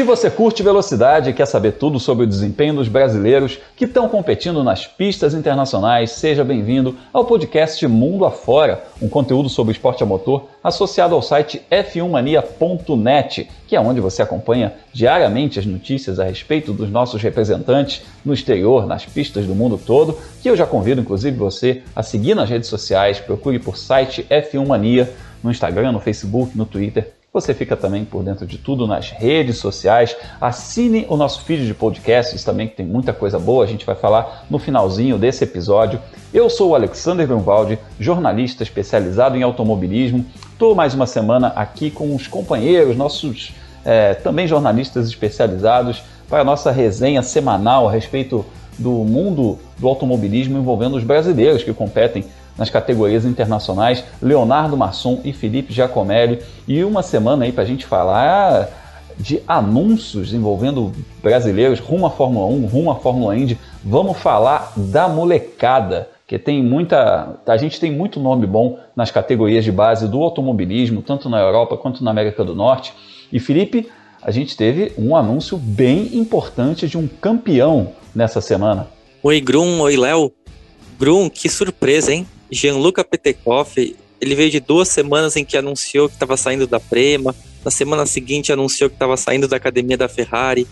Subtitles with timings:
[0.00, 4.08] Se você curte velocidade e quer saber tudo sobre o desempenho dos brasileiros que estão
[4.08, 10.06] competindo nas pistas internacionais, seja bem-vindo ao podcast Mundo Afora, um conteúdo sobre esporte a
[10.06, 16.72] motor associado ao site f1mania.net, que é onde você acompanha diariamente as notícias a respeito
[16.72, 21.36] dos nossos representantes no exterior, nas pistas do mundo todo, que eu já convido inclusive
[21.36, 25.12] você a seguir nas redes sociais, procure por site F1 Mania
[25.44, 29.58] no Instagram, no Facebook, no Twitter você fica também por dentro de tudo nas redes
[29.58, 30.16] sociais.
[30.40, 33.62] Assine o nosso feed de podcasts também, que tem muita coisa boa.
[33.62, 36.00] A gente vai falar no finalzinho desse episódio.
[36.34, 40.26] Eu sou o Alexander Grunwald, jornalista especializado em automobilismo.
[40.52, 43.52] Estou mais uma semana aqui com os companheiros, nossos
[43.84, 48.44] é, também jornalistas especializados, para a nossa resenha semanal a respeito
[48.78, 52.24] do mundo do automobilismo envolvendo os brasileiros que competem
[52.60, 56.40] nas categorias internacionais, Leonardo Masson e Felipe Giacomelli.
[56.68, 58.68] E uma semana aí para a gente falar
[59.18, 63.58] de anúncios envolvendo brasileiros rumo à Fórmula 1, rumo à Fórmula Indy.
[63.82, 67.40] Vamos falar da molecada, que tem muita.
[67.46, 71.78] A gente tem muito nome bom nas categorias de base do automobilismo, tanto na Europa
[71.78, 72.92] quanto na América do Norte.
[73.32, 73.88] E Felipe,
[74.20, 78.86] a gente teve um anúncio bem importante de um campeão nessa semana.
[79.22, 80.30] Oi, Grum, oi, Léo.
[80.98, 82.26] Grum, que surpresa, hein?
[82.50, 87.34] Gianluca Petekoff, ele veio de duas semanas em que anunciou que estava saindo da Prema,
[87.64, 90.66] na semana seguinte anunciou que estava saindo da academia da Ferrari.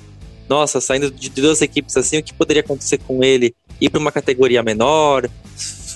[0.49, 3.55] Nossa, saindo de duas equipes assim, o que poderia acontecer com ele?
[3.81, 5.29] Ir para uma categoria menor,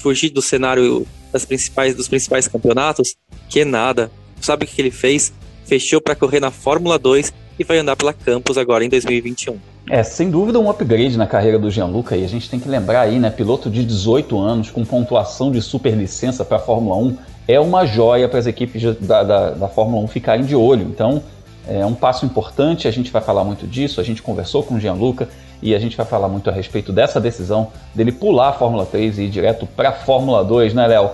[0.02, 3.16] fugir do cenário das principais, dos principais campeonatos?
[3.48, 4.10] Que nada.
[4.40, 5.32] Sabe o que ele fez?
[5.64, 9.58] Fechou para correr na Fórmula 2 e vai andar pela Campus agora em 2021.
[9.90, 13.00] É, sem dúvida um upgrade na carreira do Gianluca e a gente tem que lembrar
[13.02, 17.16] aí, né, piloto de 18 anos com pontuação de superlicença para a Fórmula 1
[17.48, 20.82] é uma joia para as equipes da, da, da Fórmula 1 ficarem de olho.
[20.84, 21.22] Então,
[21.66, 24.80] é um passo importante, a gente vai falar muito disso, a gente conversou com o
[24.80, 25.28] Gianluca
[25.60, 29.18] e a gente vai falar muito a respeito dessa decisão dele pular a Fórmula 3
[29.18, 31.10] e ir direto para a Fórmula 2, né, Léo?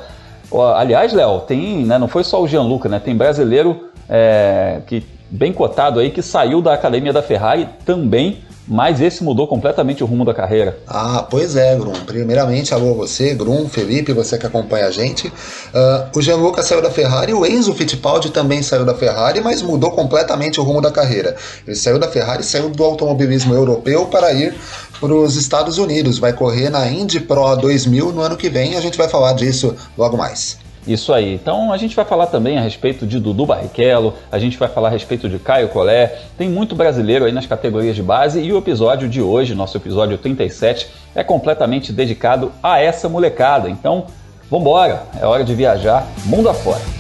[0.77, 2.99] Aliás, Léo, tem, né, não foi só o Gianluca, né?
[2.99, 9.01] Tem brasileiro é, que bem cotado aí que saiu da academia da Ferrari também mas
[9.01, 10.79] esse mudou completamente o rumo da carreira.
[10.87, 11.93] Ah, pois é, Grum.
[12.05, 15.29] Primeiramente, alô você, Grum, Felipe, você que acompanha a gente.
[15.29, 19.91] Uh, o Gianluca saiu da Ferrari, o Enzo Fittipaldi também saiu da Ferrari, mas mudou
[19.93, 21.35] completamente o rumo da carreira.
[21.67, 24.55] Ele saiu da Ferrari, saiu do automobilismo europeu para ir
[25.01, 26.19] para os Estados Unidos.
[26.19, 28.77] Vai correr na Indy Pro 2000 no ano que vem.
[28.77, 30.68] A gente vai falar disso logo mais.
[30.89, 31.35] Isso aí.
[31.35, 34.89] Então a gente vai falar também a respeito de Dudu Barrichello, a gente vai falar
[34.89, 38.57] a respeito de Caio Collet, tem muito brasileiro aí nas categorias de base e o
[38.57, 43.69] episódio de hoje, nosso episódio 37, é completamente dedicado a essa molecada.
[43.69, 44.07] Então,
[44.51, 46.98] vambora, é hora de viajar mundo afora.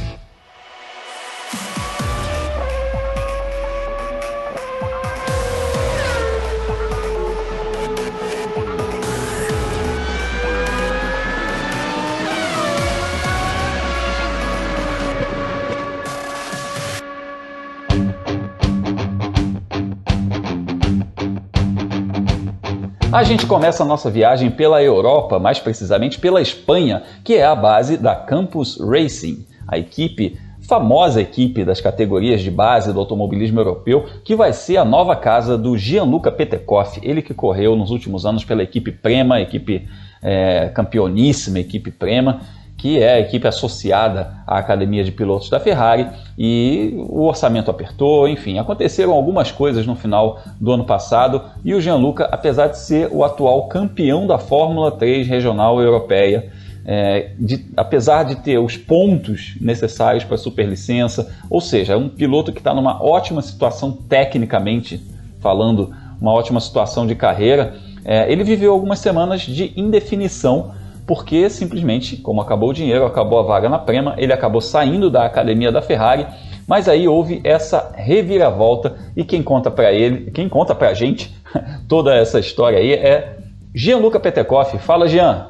[23.19, 27.53] A gente começa a nossa viagem pela Europa, mais precisamente pela Espanha, que é a
[27.53, 34.07] base da Campus Racing, a equipe famosa equipe das categorias de base do automobilismo europeu,
[34.23, 38.45] que vai ser a nova casa do Gianluca Petekoff, ele que correu nos últimos anos
[38.45, 39.89] pela equipe Prema, equipe
[40.23, 42.43] é, campeoníssima, equipe Prema,
[42.78, 46.06] que é a equipe associada à academia de pilotos da Ferrari,
[46.39, 51.81] e o orçamento apertou, enfim, aconteceram algumas coisas no final do ano passado e o
[51.81, 56.53] Gianluca, apesar de ser o atual campeão da Fórmula 3 regional europeia,
[56.87, 62.09] é, de, apesar de ter os pontos necessários para a superlicença, ou seja, é um
[62.09, 65.03] piloto que está numa ótima situação tecnicamente
[65.41, 67.75] falando, uma ótima situação de carreira,
[68.05, 70.72] é, ele viveu algumas semanas de indefinição
[71.09, 75.25] porque simplesmente, como acabou o dinheiro, acabou a vaga na Prema, ele acabou saindo da
[75.25, 76.27] academia da Ferrari,
[76.67, 81.34] mas aí houve essa reviravolta e quem conta para ele, quem conta para a gente
[81.89, 83.39] toda essa história aí é
[83.75, 84.78] Gianluca Petekoff.
[84.81, 85.49] Fala, Jean.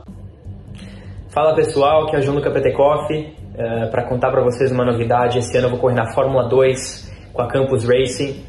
[1.29, 3.13] Fala pessoal, aqui é o Gianluca Petekoff.
[3.57, 7.13] É, para contar para vocês uma novidade, esse ano eu vou correr na Fórmula 2
[7.33, 8.45] com a Campus Racing.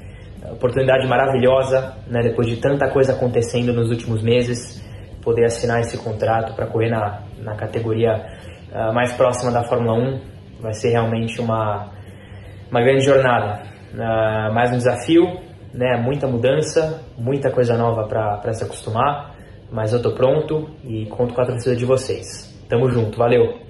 [0.52, 4.88] Oportunidade maravilhosa, né, depois de tanta coisa acontecendo nos últimos meses
[5.22, 8.26] poder assinar esse contrato para correr na, na categoria
[8.72, 10.22] uh, mais próxima da Fórmula 1.
[10.62, 11.88] Vai ser realmente uma,
[12.70, 13.64] uma grande jornada.
[13.94, 15.26] Uh, mais um desafio,
[15.74, 15.98] né?
[15.98, 19.36] muita mudança, muita coisa nova para se acostumar,
[19.72, 22.56] mas eu estou pronto e conto com a torcida de vocês.
[22.70, 23.70] Tamo junto, valeu!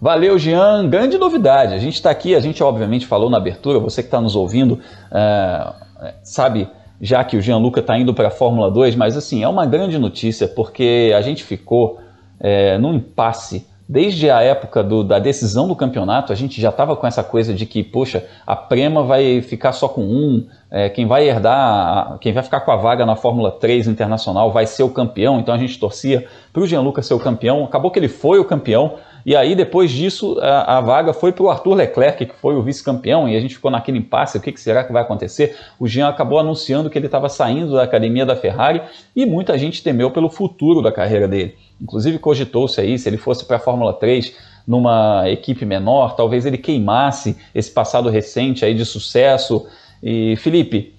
[0.00, 0.88] Valeu, Jean.
[0.88, 1.74] Grande novidade.
[1.74, 4.74] A gente está aqui, a gente obviamente falou na abertura, você que está nos ouvindo,
[4.74, 5.74] uh,
[6.22, 6.68] sabe,
[7.00, 9.98] já que o Gianluca está indo para a Fórmula 2, mas assim, é uma grande
[9.98, 11.98] notícia porque a gente ficou
[12.40, 16.94] é, num impasse Desde a época do, da decisão do campeonato, a gente já estava
[16.94, 21.06] com essa coisa de que, poxa, a Prema vai ficar só com um, é, quem
[21.06, 24.90] vai herdar, quem vai ficar com a vaga na Fórmula 3 internacional vai ser o
[24.90, 27.64] campeão, então a gente torcia para o Gianluca ser o campeão.
[27.64, 31.44] Acabou que ele foi o campeão, e aí depois disso a, a vaga foi para
[31.44, 34.52] o Arthur Leclerc, que foi o vice-campeão, e a gente ficou naquele impasse: o que,
[34.52, 35.56] que será que vai acontecer?
[35.78, 38.82] O Jean acabou anunciando que ele estava saindo da academia da Ferrari
[39.14, 41.54] e muita gente temeu pelo futuro da carreira dele.
[41.80, 44.34] Inclusive cogitou-se aí, se ele fosse para a Fórmula 3
[44.66, 49.66] numa equipe menor, talvez ele queimasse esse passado recente aí de sucesso.
[50.02, 50.97] E Felipe,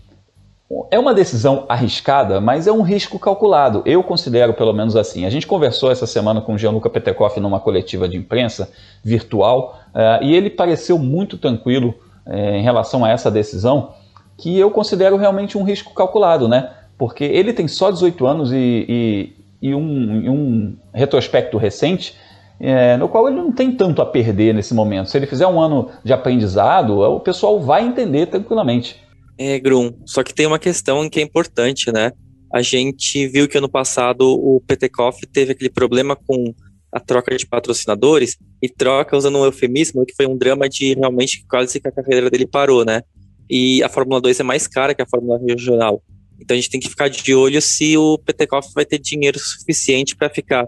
[0.92, 3.82] é uma decisão arriscada, mas é um risco calculado.
[3.86, 5.26] Eu considero pelo menos assim.
[5.26, 8.72] A gente conversou essa semana com o Gianluca Petekoff numa coletiva de imprensa
[9.04, 11.96] virtual uh, e ele pareceu muito tranquilo
[12.26, 13.94] uh, em relação a essa decisão,
[14.38, 16.72] que eu considero realmente um risco calculado, né?
[16.98, 22.16] Porque ele tem só 18 anos e, e e um, um retrospecto recente,
[22.60, 25.10] é, no qual ele não tem tanto a perder nesse momento.
[25.10, 29.02] Se ele fizer um ano de aprendizado, o pessoal vai entender tranquilamente.
[29.40, 32.12] É, Grum, só que tem uma questão que é importante, né?
[32.54, 36.54] A gente viu que ano passado o Petekoff teve aquele problema com
[36.92, 41.46] a troca de patrocinadores, e troca usando um eufemismo, que foi um drama de realmente
[41.48, 43.04] quase que a carreira dele parou, né?
[43.50, 46.04] E a Fórmula 2 é mais cara que a Fórmula Regional.
[46.40, 50.16] Então a gente tem que ficar de olho se o Petekoff vai ter dinheiro suficiente
[50.16, 50.68] para ficar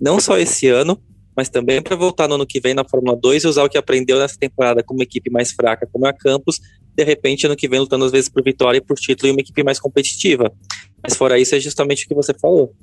[0.00, 1.00] não só esse ano,
[1.36, 3.78] mas também para voltar no ano que vem na Fórmula 2 e usar o que
[3.78, 6.60] aprendeu nessa temporada com uma equipe mais fraca como a Campos,
[6.98, 9.40] de repente ano que vem lutando às vezes por vitória e por título e uma
[9.40, 10.52] equipe mais competitiva.
[11.00, 12.74] Mas fora isso é justamente o que você falou.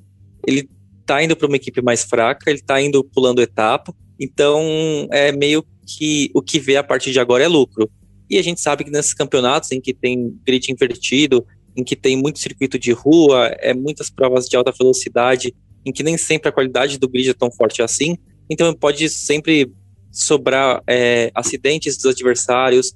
[0.48, 0.70] Ele
[1.06, 4.64] tá indo para uma equipe mais fraca, ele tá indo pulando etapa, então
[5.12, 7.92] é meio que o que vê a partir de agora é lucro.
[8.30, 11.46] E a gente sabe que nesses campeonatos em que tem grid invertido,
[11.76, 15.54] em que tem muito circuito de rua, é muitas provas de alta velocidade,
[15.86, 18.18] em que nem sempre a qualidade do grid é tão forte assim.
[18.50, 19.70] Então pode sempre
[20.10, 22.96] sobrar é, acidentes dos adversários,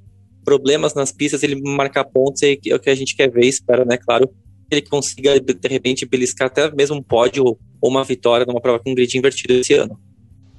[0.50, 3.98] problemas nas pistas, ele marcar pontos é o que a gente quer ver, espera, né?
[3.98, 4.28] Claro,
[4.72, 8.96] ele consiga de repente beliscar até mesmo um pódio ou uma vitória numa prova com
[8.96, 10.00] grid invertido esse ano.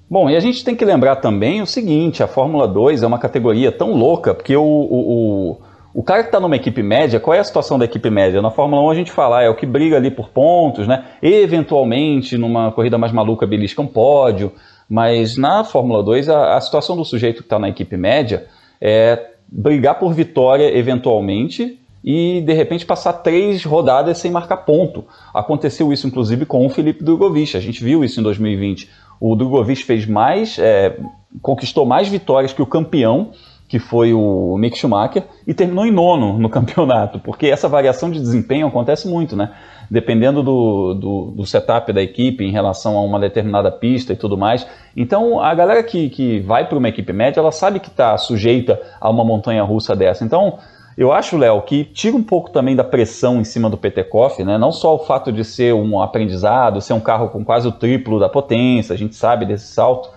[0.08, 3.18] Bom, e a gente tem que lembrar também o seguinte: a Fórmula 2 é uma
[3.18, 5.60] categoria tão louca, porque o, o, o
[5.92, 8.40] o cara que está numa equipe média, qual é a situação da equipe média?
[8.40, 11.04] Na Fórmula 1 a gente fala, ah, é o que briga ali por pontos, né?
[11.20, 14.52] Eventualmente, numa corrida mais maluca, belisca um pódio.
[14.88, 18.46] Mas na Fórmula 2, a, a situação do sujeito que está na equipe média
[18.80, 25.04] é brigar por vitória eventualmente e de repente passar três rodadas sem marcar ponto.
[25.34, 28.88] Aconteceu isso inclusive com o Felipe Drogovic, a gente viu isso em 2020.
[29.18, 30.96] O Drogovic fez mais, é,
[31.42, 33.32] conquistou mais vitórias que o campeão
[33.70, 38.18] que foi o Mick Schumacher, e terminou em nono no campeonato, porque essa variação de
[38.18, 39.52] desempenho acontece muito, né?
[39.88, 44.36] Dependendo do, do, do setup da equipe em relação a uma determinada pista e tudo
[44.36, 44.66] mais.
[44.96, 48.80] Então, a galera que, que vai para uma equipe média, ela sabe que está sujeita
[49.00, 50.24] a uma montanha russa dessa.
[50.24, 50.58] Então,
[50.98, 54.58] eu acho, Léo, que tira um pouco também da pressão em cima do Petekoff, né?
[54.58, 58.18] Não só o fato de ser um aprendizado, ser um carro com quase o triplo
[58.18, 60.10] da potência, a gente sabe desse salto,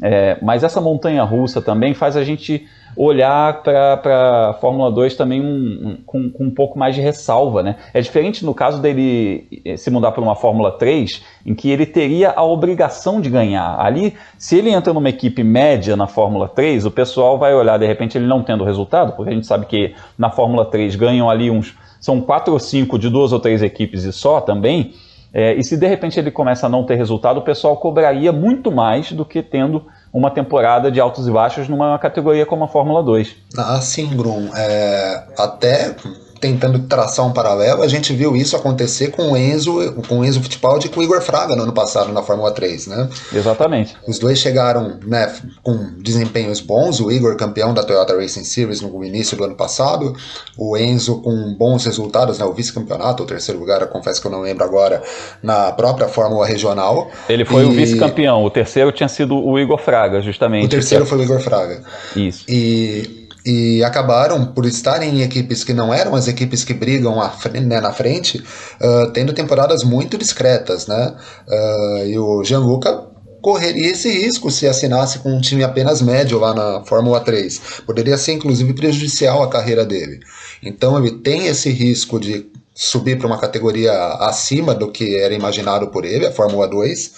[0.00, 5.40] é, mas essa montanha russa também faz a gente olhar para a Fórmula 2 também
[5.40, 7.62] um, um, com, com, um pouco mais de ressalva.
[7.62, 7.76] Né?
[7.94, 11.86] É diferente no caso dele eh, se mudar para uma Fórmula 3, em que ele
[11.86, 13.78] teria a obrigação de ganhar.
[13.80, 17.86] Ali, se ele entra numa equipe média na Fórmula 3, o pessoal vai olhar, de
[17.86, 21.50] repente, ele não tendo resultado, porque a gente sabe que na Fórmula 3 ganham ali
[21.50, 21.76] uns.
[22.00, 24.94] São quatro ou cinco de duas ou três equipes e só também.
[25.32, 28.72] É, e se de repente ele começa a não ter resultado, o pessoal cobraria muito
[28.72, 33.02] mais do que tendo uma temporada de altos e baixos numa categoria como a Fórmula
[33.02, 33.36] 2.
[33.56, 34.10] Ah, sim.
[34.56, 35.94] É, até
[36.40, 40.42] tentando traçar um paralelo, a gente viu isso acontecer com o Enzo, com o Enzo
[40.42, 43.08] Fittipaldi e com o Igor Fraga no ano passado na Fórmula 3, né?
[43.32, 43.94] Exatamente.
[44.08, 45.32] Os dois chegaram, né,
[45.62, 50.16] com desempenhos bons, o Igor campeão da Toyota Racing Series no início do ano passado,
[50.56, 54.30] o Enzo com bons resultados, né, o vice-campeonato, o terceiro lugar, eu confesso que eu
[54.30, 55.02] não lembro agora,
[55.42, 57.10] na própria Fórmula Regional.
[57.28, 57.66] Ele foi e...
[57.66, 60.66] o vice-campeão, o terceiro tinha sido o Igor Fraga, justamente.
[60.66, 61.82] O terceiro foi o Igor Fraga.
[62.16, 62.44] Isso.
[62.48, 67.16] E e acabaram por estarem em equipes que não eram as equipes que brigam
[67.62, 71.14] né, na frente, uh, tendo temporadas muito discretas, né?
[71.48, 73.06] Uh, e o Gianluca
[73.40, 77.82] correria esse risco se assinasse com um time apenas médio lá na Fórmula 3.
[77.86, 80.20] Poderia ser inclusive prejudicial à carreira dele.
[80.62, 85.88] Então ele tem esse risco de subir para uma categoria acima do que era imaginado
[85.88, 87.12] por ele, a Fórmula 2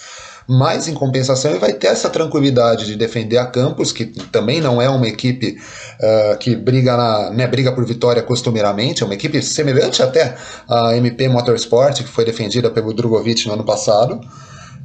[0.47, 4.81] mas em compensação ele vai ter essa tranquilidade de defender a Campos, que também não
[4.81, 5.57] é uma equipe
[5.99, 10.35] uh, que briga, na, né, briga por vitória costumeiramente, é uma equipe semelhante até
[10.67, 14.19] à MP Motorsport, que foi defendida pelo Drogovic no ano passado.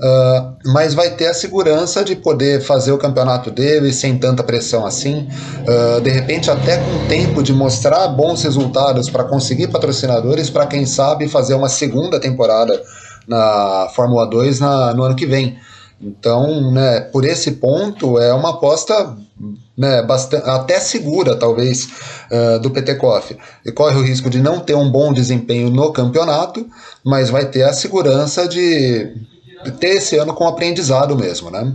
[0.01, 4.87] Uh, mas vai ter a segurança de poder fazer o campeonato dele sem tanta pressão
[4.87, 5.27] assim,
[5.67, 10.87] uh, de repente até com tempo de mostrar bons resultados para conseguir patrocinadores para quem
[10.87, 12.81] sabe fazer uma segunda temporada
[13.29, 15.59] na Fórmula 2 na, no ano que vem.
[16.01, 19.17] Então, né, por esse ponto, é uma aposta
[19.77, 21.89] né, bastante, até segura, talvez,
[22.31, 23.37] uh, do Petekoff.
[23.65, 26.67] E corre o risco de não ter um bom desempenho no campeonato,
[27.05, 29.15] mas vai ter a segurança de
[29.79, 31.73] ter esse ano com aprendizado mesmo, né?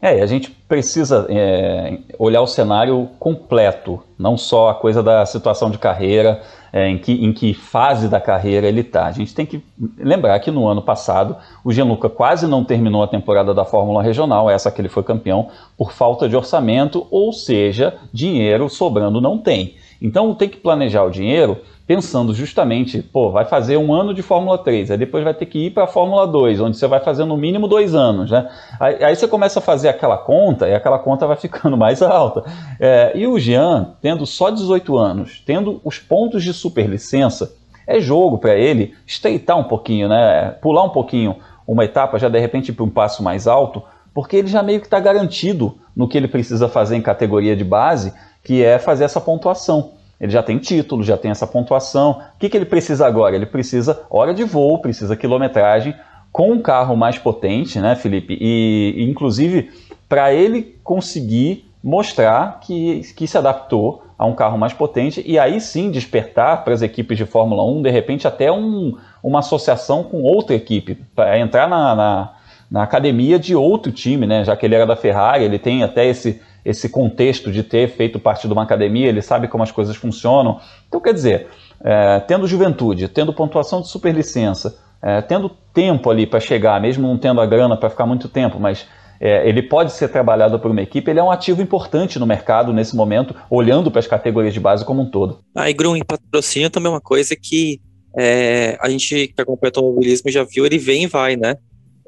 [0.00, 5.70] É, a gente precisa é, olhar o cenário completo, não só a coisa da situação
[5.70, 6.42] de carreira,
[6.74, 9.06] é, em, que, em que fase da carreira ele está.
[9.06, 9.62] A gente tem que
[9.96, 14.50] lembrar que no ano passado o Gianluca quase não terminou a temporada da Fórmula Regional,
[14.50, 19.76] essa que ele foi campeão, por falta de orçamento, ou seja, dinheiro sobrando não tem.
[20.04, 24.58] Então tem que planejar o dinheiro pensando justamente, pô, vai fazer um ano de Fórmula
[24.58, 27.24] 3, aí depois vai ter que ir para a Fórmula 2, onde você vai fazer
[27.24, 28.46] no mínimo dois anos, né?
[28.78, 32.44] Aí, aí, você começa a fazer aquela conta e aquela conta vai ficando mais alta.
[32.78, 37.54] É, e o Jean, tendo só 18 anos, tendo os pontos de superlicença,
[37.86, 40.50] é jogo para ele estreitar um pouquinho, né?
[40.60, 43.82] Pular um pouquinho uma etapa, já de repente para um passo mais alto,
[44.12, 47.64] porque ele já meio que está garantido no que ele precisa fazer em categoria de
[47.64, 48.12] base,
[48.44, 49.92] que é fazer essa pontuação.
[50.20, 52.22] Ele já tem título, já tem essa pontuação.
[52.36, 53.34] O que, que ele precisa agora?
[53.34, 55.94] Ele precisa hora de voo, precisa quilometragem
[56.30, 58.36] com um carro mais potente, né, Felipe?
[58.40, 59.70] E, e inclusive,
[60.08, 65.60] para ele conseguir mostrar que, que se adaptou a um carro mais potente e aí
[65.60, 70.22] sim despertar para as equipes de Fórmula 1, de repente, até um, uma associação com
[70.22, 72.32] outra equipe, para entrar na, na,
[72.70, 74.44] na academia de outro time, né?
[74.44, 78.18] Já que ele era da Ferrari, ele tem até esse esse contexto de ter feito
[78.18, 80.60] parte de uma academia, ele sabe como as coisas funcionam.
[80.88, 81.48] Então, quer dizer,
[81.84, 87.18] é, tendo juventude, tendo pontuação de superlicença, é, tendo tempo ali para chegar, mesmo não
[87.18, 88.86] tendo a grana para ficar muito tempo, mas
[89.20, 92.72] é, ele pode ser trabalhado por uma equipe, ele é um ativo importante no mercado
[92.72, 95.40] nesse momento, olhando para as categorias de base como um todo.
[95.54, 97.80] Ah, e Grum, patrocínio também é uma coisa que
[98.16, 101.56] é, a gente que acompanha o automobilismo já viu, ele vem e vai, né?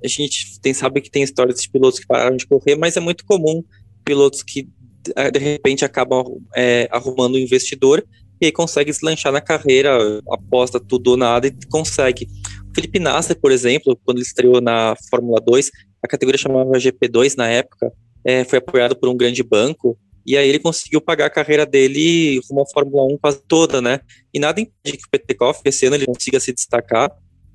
[0.05, 3.01] A gente tem, sabe que tem histórias de pilotos que pararam de correr, mas é
[3.01, 3.63] muito comum
[4.07, 4.69] pilotos que
[5.15, 6.25] é, de repente acabam
[6.57, 8.07] é, arrumando um investidor
[8.41, 9.99] e aí consegue deslanchar na carreira,
[10.31, 12.29] aposta tudo ou nada e consegue.
[12.71, 15.71] O Felipe Nasser, por exemplo, quando ele estreou na Fórmula 2,
[16.03, 17.91] a categoria chamava GP2 na época,
[18.25, 22.41] é, foi apoiado por um grande banco, e aí ele conseguiu pagar a carreira dele
[22.49, 24.01] rumo à Fórmula 1 quase toda, né?
[24.35, 27.11] E nada impede que o Petekoff esse ano ele consiga se destacar,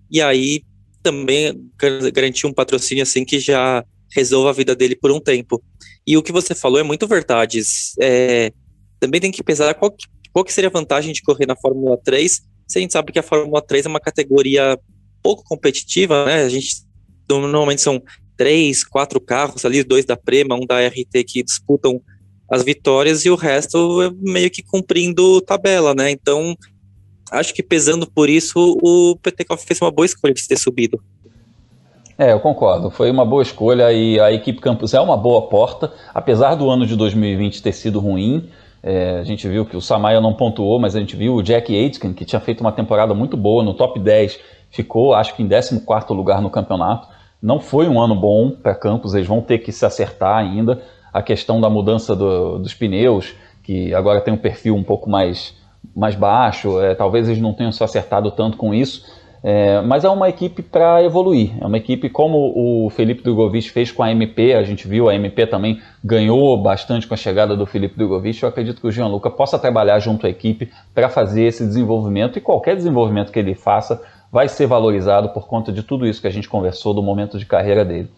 [0.10, 0.64] e aí
[1.04, 1.70] também
[2.14, 5.62] garantir um patrocínio assim que já resolva a vida dele por um tempo.
[6.06, 7.62] E o que você falou é muito verdade.
[8.00, 8.52] É,
[9.00, 9.94] também tem que pensar qual,
[10.32, 13.20] qual que seria a vantagem de correr na Fórmula 3, se a gente sabe que
[13.20, 14.80] a Fórmula 3 é uma categoria
[15.22, 16.44] pouco competitiva, né?
[16.44, 16.84] A gente
[17.30, 18.02] normalmente são
[18.38, 22.02] três, quatro carros ali, dois da Prema, um da RT que disputam
[22.50, 26.12] as vitórias e o resto é meio que cumprindo tabela, né?
[26.12, 26.56] Então,
[27.32, 31.02] acho que pesando por isso, o Petekoff fez uma boa escolha de ter subido.
[32.18, 32.90] É, eu concordo.
[32.90, 36.86] Foi uma boa escolha e a equipe Campus é uma boa porta, apesar do ano
[36.86, 38.50] de 2020 ter sido ruim.
[38.84, 41.76] É, a gente viu que o Samaia não pontuou, mas a gente viu o Jack
[41.76, 44.40] Aitken, que tinha feito uma temporada muito boa no top 10,
[44.72, 47.08] ficou acho que em 14 lugar no campeonato.
[47.42, 50.82] Não foi um ano bom para Campos, eles vão ter que se acertar ainda.
[51.14, 55.56] A questão da mudança do, dos pneus, que agora tem um perfil um pouco mais,
[55.96, 59.06] mais baixo, é, talvez eles não tenham se acertado tanto com isso.
[59.44, 61.52] É, mas é uma equipe para evoluir.
[61.60, 64.54] É uma equipe como o Felipe Drogovic fez com a MP.
[64.54, 68.42] A gente viu a MP também ganhou bastante com a chegada do Felipe Drogovic.
[68.44, 72.42] Eu acredito que o Gianluca possa trabalhar junto à equipe para fazer esse desenvolvimento e
[72.42, 76.32] qualquer desenvolvimento que ele faça vai ser valorizado por conta de tudo isso que a
[76.32, 78.10] gente conversou do momento de carreira dele.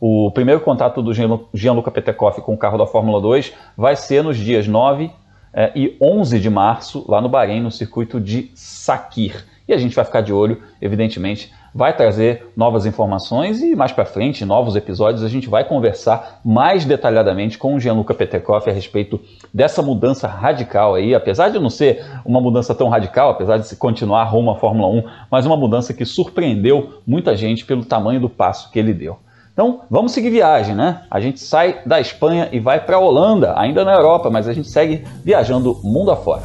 [0.00, 1.12] O primeiro contato do
[1.52, 5.10] Gianluca Petekoff com o carro da Fórmula 2 vai ser nos dias 9
[5.52, 9.44] é, e 11 de março, lá no Bahrein, no circuito de Sakir.
[9.70, 14.04] E a gente vai ficar de olho, evidentemente, vai trazer novas informações e mais para
[14.04, 19.20] frente, novos episódios, a gente vai conversar mais detalhadamente com o Gianluca Petekoff a respeito
[19.54, 23.76] dessa mudança radical aí, apesar de não ser uma mudança tão radical, apesar de se
[23.76, 28.28] continuar rumo à Fórmula 1, mas uma mudança que surpreendeu muita gente pelo tamanho do
[28.28, 29.18] passo que ele deu.
[29.52, 31.02] Então, vamos seguir viagem, né?
[31.08, 34.52] A gente sai da Espanha e vai para a Holanda, ainda na Europa, mas a
[34.52, 36.42] gente segue viajando mundo afora.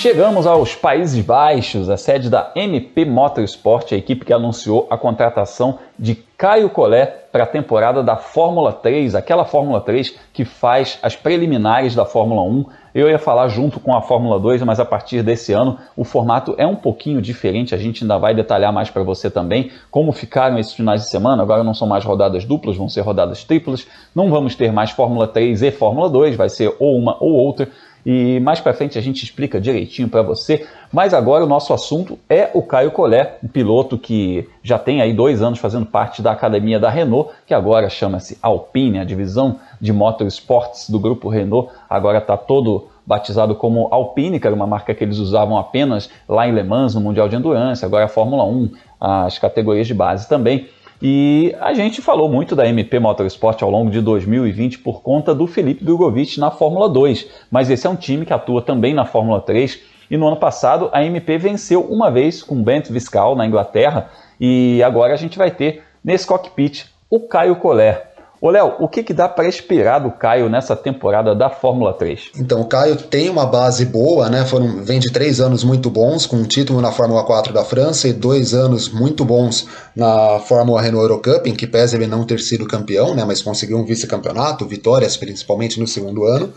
[0.00, 5.78] Chegamos aos Países Baixos, a sede da MP Motorsport, a equipe que anunciou a contratação
[5.98, 11.14] de Caio Collet para a temporada da Fórmula 3, aquela Fórmula 3 que faz as
[11.14, 12.64] preliminares da Fórmula 1.
[12.94, 16.54] Eu ia falar junto com a Fórmula 2, mas a partir desse ano o formato
[16.56, 17.74] é um pouquinho diferente.
[17.74, 21.42] A gente ainda vai detalhar mais para você também como ficaram esses finais de semana.
[21.42, 23.86] Agora não são mais rodadas duplas, vão ser rodadas triplas.
[24.14, 27.68] Não vamos ter mais Fórmula 3 e Fórmula 2, vai ser ou uma ou outra.
[28.04, 30.66] E mais para frente a gente explica direitinho para você.
[30.92, 35.12] Mas agora o nosso assunto é o Caio Collet, um piloto que já tem aí
[35.12, 39.92] dois anos fazendo parte da academia da Renault, que agora chama-se Alpine, a divisão de
[39.92, 41.70] motorsports do grupo Renault.
[41.88, 46.46] Agora está todo batizado como Alpine, que era uma marca que eles usavam apenas lá
[46.46, 50.28] em Le Mans, no Mundial de Endurance, agora a Fórmula 1, as categorias de base
[50.28, 50.68] também.
[51.02, 55.46] E a gente falou muito da MP Motorsport ao longo de 2020 por conta do
[55.46, 59.40] Felipe Drogovic na Fórmula 2, mas esse é um time que atua também na Fórmula
[59.40, 59.80] 3
[60.10, 64.10] e no ano passado a MP venceu uma vez com Bent Viscal na Inglaterra.
[64.38, 68.09] E agora a gente vai ter nesse cockpit o Caio Collet.
[68.42, 72.30] Ô Léo, o que, que dá para esperar do Caio nessa temporada da Fórmula 3?
[72.38, 74.46] Então, o Caio tem uma base boa, né?
[74.46, 78.08] Foram, vem de três anos muito bons, com um título na Fórmula 4 da França
[78.08, 82.40] e dois anos muito bons na Fórmula Renault Eurocup, em que pese ele não ter
[82.40, 83.26] sido campeão, né?
[83.26, 86.50] Mas conseguiu um vice-campeonato, vitórias principalmente no segundo ano.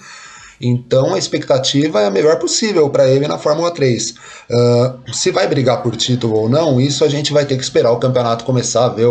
[0.59, 4.11] Então a expectativa é a melhor possível para ele na Fórmula 3.
[4.11, 4.15] Uh,
[4.51, 7.91] ah, se vai brigar por título ou não, isso a gente vai ter que esperar
[7.91, 9.07] o campeonato começar, ver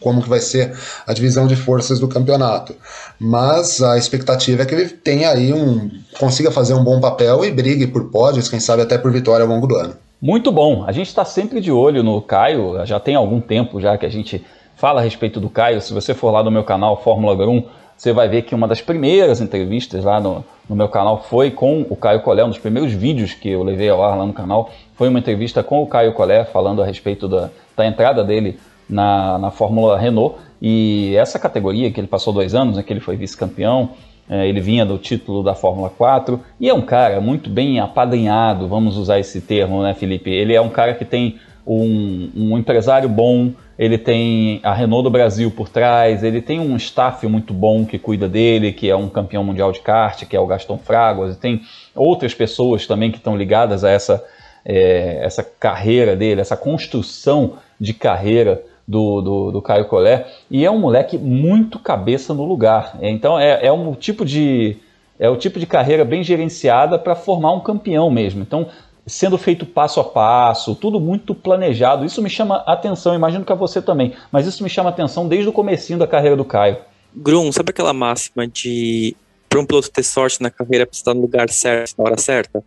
[0.00, 2.74] como que vai ser a divisão de forças do campeonato.
[3.18, 7.50] Mas a expectativa é que ele tenha aí um consiga fazer um bom papel e
[7.50, 9.96] brigue por pódios, quem sabe até por vitória ao longo do ano.
[10.20, 10.84] Muito bom.
[10.86, 14.10] A gente está sempre de olho no Caio, já tem algum tempo já que a
[14.10, 14.44] gente
[14.76, 15.80] fala a respeito do Caio.
[15.80, 17.64] Se você for lá no meu canal Fórmula Grum,
[17.96, 21.86] você vai ver que uma das primeiras entrevistas lá no, no meu canal foi com
[21.88, 24.70] o Caio Collet, um dos primeiros vídeos que eu levei ao ar lá no canal,
[24.94, 29.38] foi uma entrevista com o Caio Collet falando a respeito da, da entrada dele na,
[29.38, 30.36] na Fórmula Renault.
[30.60, 33.90] E essa categoria que ele passou dois anos, né, que ele foi vice-campeão,
[34.28, 38.66] é, ele vinha do título da Fórmula 4 e é um cara muito bem apadrinhado,
[38.66, 40.30] vamos usar esse termo, né, Felipe?
[40.30, 45.10] Ele é um cara que tem um, um empresário bom, ele tem a Renault do
[45.10, 49.08] Brasil por trás, ele tem um staff muito bom que cuida dele, que é um
[49.08, 51.62] campeão mundial de kart, que é o Gaston Fraguas, e tem
[51.94, 54.24] outras pessoas também que estão ligadas a essa,
[54.64, 60.70] é, essa carreira dele, essa construção de carreira do, do, do Caio Collet, e é
[60.70, 62.96] um moleque muito cabeça no lugar.
[63.00, 64.76] Então é, é um tipo de
[65.18, 68.42] é o tipo de carreira bem gerenciada para formar um campeão mesmo.
[68.42, 68.66] Então
[69.06, 72.04] sendo feito passo a passo, tudo muito planejado.
[72.04, 75.48] Isso me chama atenção, imagino que a você também, mas isso me chama atenção desde
[75.48, 76.78] o comecinho da carreira do Caio.
[77.14, 79.16] Grum, sabe aquela máxima de
[79.48, 82.64] para um piloto ter sorte na carreira para estar no lugar certo na hora certa?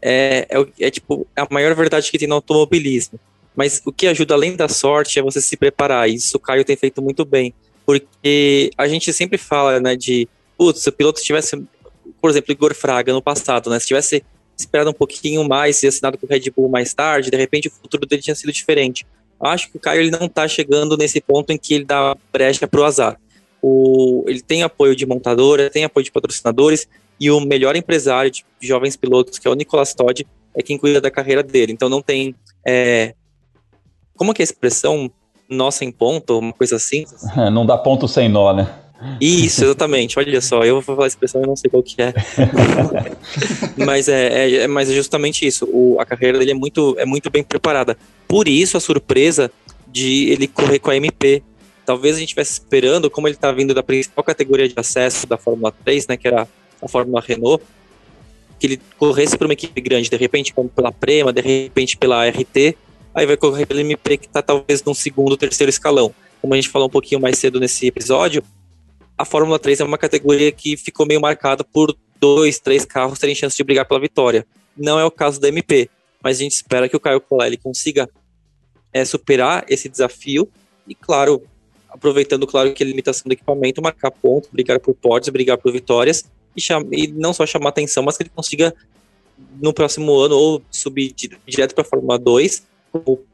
[0.00, 3.18] É, é, é, tipo é a maior verdade que tem no automobilismo.
[3.54, 6.08] Mas o que ajuda além da sorte é você se preparar.
[6.08, 7.54] Isso o Caio tem feito muito bem.
[7.84, 11.62] Porque a gente sempre fala, né, de, putz, se o piloto tivesse,
[12.20, 14.22] por exemplo, Igor Fraga no passado, né, se tivesse
[14.56, 17.70] esperado um pouquinho mais e assinado com o Red Bull mais tarde, de repente o
[17.70, 19.06] futuro dele tinha sido diferente.
[19.38, 22.66] Acho que o Caio ele não está chegando nesse ponto em que ele dá brecha
[22.66, 23.18] para o azar.
[24.26, 26.88] ele tem apoio de montadora, tem apoio de patrocinadores
[27.20, 31.00] e o melhor empresário de jovens pilotos, que é o Nicolas Todd, é quem cuida
[31.00, 31.72] da carreira dele.
[31.72, 32.34] Então não tem
[32.66, 33.14] é,
[34.16, 35.10] como que é a expressão
[35.48, 37.04] nossa em ponto, uma coisa assim?
[37.52, 38.68] não dá ponto sem nó, né?
[39.20, 40.18] Isso, exatamente.
[40.18, 42.14] Olha só, eu vou falar a expressão e não sei qual que é.
[43.84, 45.68] mas é, é, é, mas é justamente isso.
[45.70, 47.96] O, a carreira dele é muito, é muito bem preparada.
[48.26, 49.50] Por isso a surpresa
[49.86, 51.42] de ele correr com a MP.
[51.84, 55.36] Talvez a gente estivesse esperando, como ele está vindo da principal categoria de acesso da
[55.36, 56.48] Fórmula 3, né, que era
[56.82, 57.62] a Fórmula Renault,
[58.58, 62.26] que ele corresse para uma equipe grande, de repente como pela Prema, de repente pela
[62.28, 62.76] RT,
[63.14, 66.12] aí vai correr pelo MP que está talvez num segundo, terceiro escalão.
[66.40, 68.42] Como a gente falou um pouquinho mais cedo nesse episódio,
[69.16, 73.34] a Fórmula 3 é uma categoria que ficou meio marcada por dois, três carros terem
[73.34, 74.46] chance de brigar pela vitória.
[74.76, 75.88] Não é o caso da MP,
[76.22, 78.08] mas a gente espera que o Caio Collet consiga
[78.92, 80.48] é, superar esse desafio
[80.86, 81.42] e, claro,
[81.88, 86.24] aproveitando, claro, que a limitação do equipamento, marcar pontos, brigar por pódios, brigar por vitórias
[86.56, 88.74] e, e não só chamar atenção, mas que ele consiga
[89.60, 91.14] no próximo ano ou subir
[91.46, 93.24] direto para a Fórmula 2 ou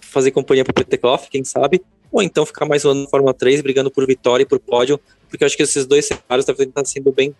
[0.00, 1.82] fazer companhia para o Petekoff, quem sabe,
[2.16, 4.98] ou então ficar mais um ano na Fórmula 3 brigando por vitória e por pódio,
[5.28, 7.34] porque eu acho que esses dois cenários devem estar sendo bem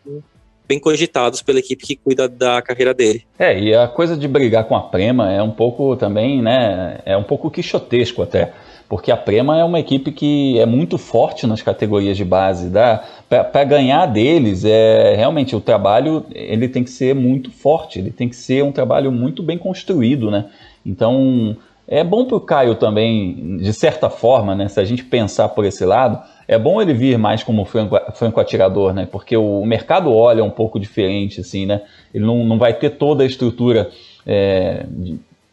[0.68, 3.24] bem cogitados pela equipe que cuida da carreira dele.
[3.38, 7.16] É, e a coisa de brigar com a Prema é um pouco também, né, é
[7.16, 8.52] um pouco quixotesco até,
[8.88, 13.02] porque a Prema é uma equipe que é muito forte nas categorias de base, dá
[13.28, 18.28] para ganhar deles, é realmente o trabalho ele tem que ser muito forte, ele tem
[18.28, 20.46] que ser um trabalho muito bem construído, né?
[20.84, 21.56] Então
[21.88, 24.68] é bom para o Caio também, de certa forma, né?
[24.68, 28.40] Se a gente pensar por esse lado, é bom ele vir mais como franco, franco
[28.40, 29.06] atirador, né?
[29.10, 31.82] Porque o, mercado olha um pouco diferente, assim, né?
[32.12, 33.90] Ele não, não vai ter toda a estrutura
[34.26, 34.84] é,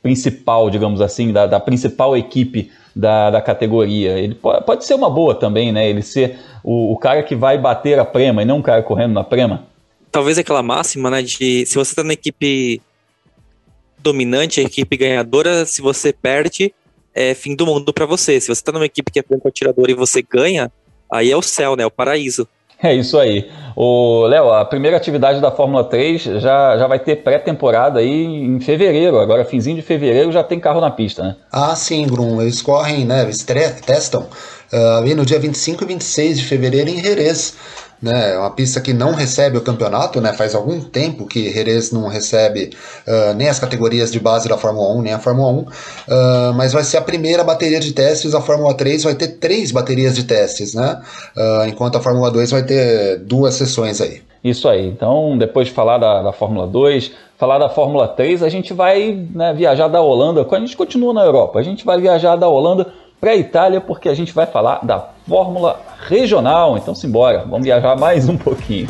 [0.01, 4.17] principal, digamos assim, da, da principal equipe da, da categoria.
[4.17, 5.87] Ele pode, pode, ser uma boa também, né?
[5.87, 9.13] Ele ser o, o, cara que vai bater a prema e não um cara correndo
[9.13, 9.65] na prema.
[10.11, 11.21] Talvez aquela máxima, né?
[11.21, 12.81] De se você tá na equipe
[14.03, 16.73] dominante, a equipe ganhadora, se você perde,
[17.15, 18.39] é fim do mundo para você.
[18.39, 20.71] Se você tá numa equipe que é franco atirador e você ganha,
[21.11, 21.83] aí é o céu, né?
[21.83, 22.47] É o paraíso.
[22.81, 23.49] É isso aí.
[23.77, 28.59] O Léo, a primeira atividade da Fórmula 3 já, já vai ter pré-temporada aí em
[28.59, 29.19] fevereiro.
[29.19, 31.35] Agora, finzinho de fevereiro, já tem carro na pista, né?
[31.49, 32.41] Ah, sim, Grum.
[32.41, 33.21] Eles correm, né?
[33.21, 33.45] Eles
[33.85, 34.27] testam
[34.73, 37.55] uh, ali no dia 25 e 26 de fevereiro em Jerez
[38.03, 38.33] né?
[38.33, 40.33] É uma pista que não recebe o campeonato, né?
[40.33, 42.71] Faz algum tempo que Jerez não recebe
[43.07, 45.67] uh, nem as categorias de base da Fórmula 1, nem a Fórmula 1, uh,
[46.09, 48.35] ah, mas vai ser a primeira bateria de testes.
[48.35, 51.01] A Fórmula 3 vai ter três baterias de testes, né?
[51.35, 54.21] Uh, enquanto a Fórmula 2 vai ter duas sessões aí.
[54.43, 54.85] Isso aí.
[54.85, 59.25] Então, depois de falar da, da Fórmula 2, falar da Fórmula 3, a gente vai
[59.33, 60.45] né, viajar da Holanda.
[60.49, 62.91] A gente continua na Europa, a gente vai viajar da Holanda
[63.23, 66.77] para a Itália, porque a gente vai falar da Fórmula Regional.
[66.77, 68.89] Então, simbora, vamos viajar mais um pouquinho.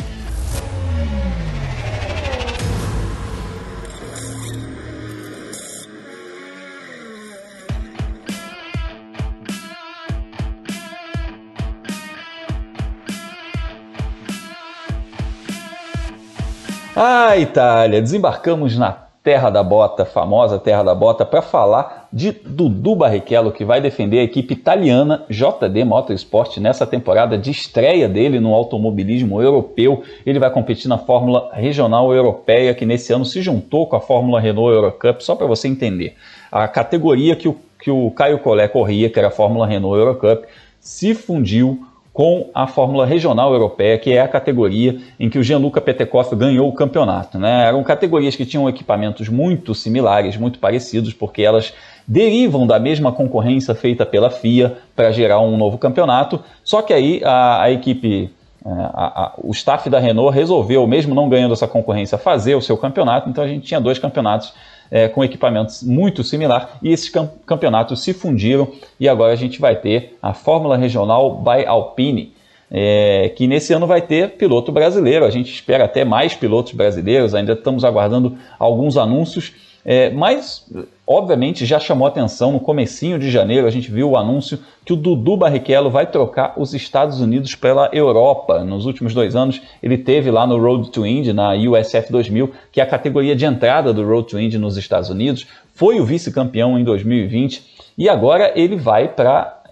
[16.96, 22.94] Ah, Itália, desembarcamos na Terra da Bota, famosa Terra da Bota, para falar de Dudu
[22.94, 28.52] Barrichello, que vai defender a equipe italiana JD Motorsport nessa temporada de estreia dele no
[28.52, 30.02] automobilismo europeu.
[30.26, 34.38] Ele vai competir na Fórmula Regional Europeia, que nesse ano se juntou com a Fórmula
[34.38, 36.16] Renault Eurocup, só para você entender.
[36.52, 40.46] A categoria que o, que o Caio Collet corria, que era a Fórmula Renault Eurocup,
[40.78, 41.82] se fundiu
[42.14, 46.68] com a Fórmula Regional Europeia, que é a categoria em que o Gianluca Petekoff ganhou
[46.68, 47.40] o campeonato.
[47.40, 47.66] Né?
[47.66, 51.74] Eram categorias que tinham equipamentos muito similares, muito parecidos, porque elas
[52.06, 57.20] derivam da mesma concorrência feita pela FIA para gerar um novo campeonato, só que aí
[57.24, 58.30] a, a equipe
[58.64, 62.62] é, a, a, o staff da Renault resolveu, mesmo não ganhando essa concorrência, fazer o
[62.62, 63.28] seu campeonato.
[63.28, 64.54] Então a gente tinha dois campeonatos
[64.94, 67.10] é, com equipamentos muito similar e esses
[67.44, 68.68] campeonatos se fundiram
[69.00, 72.32] e agora a gente vai ter a Fórmula Regional by Alpine.
[72.70, 75.24] É, que nesse ano vai ter piloto brasileiro.
[75.24, 79.52] A gente espera até mais pilotos brasileiros, ainda estamos aguardando alguns anúncios
[79.84, 80.66] é, mas,
[81.06, 84.96] obviamente, já chamou atenção no comecinho de janeiro, a gente viu o anúncio que o
[84.96, 88.64] Dudu Barrichello vai trocar os Estados Unidos pela Europa.
[88.64, 92.80] Nos últimos dois anos, ele teve lá no Road to Indy, na USF 2000, que
[92.80, 95.46] é a categoria de entrada do Road to Indy nos Estados Unidos.
[95.74, 97.62] Foi o vice-campeão em 2020
[97.98, 99.62] e agora ele vai para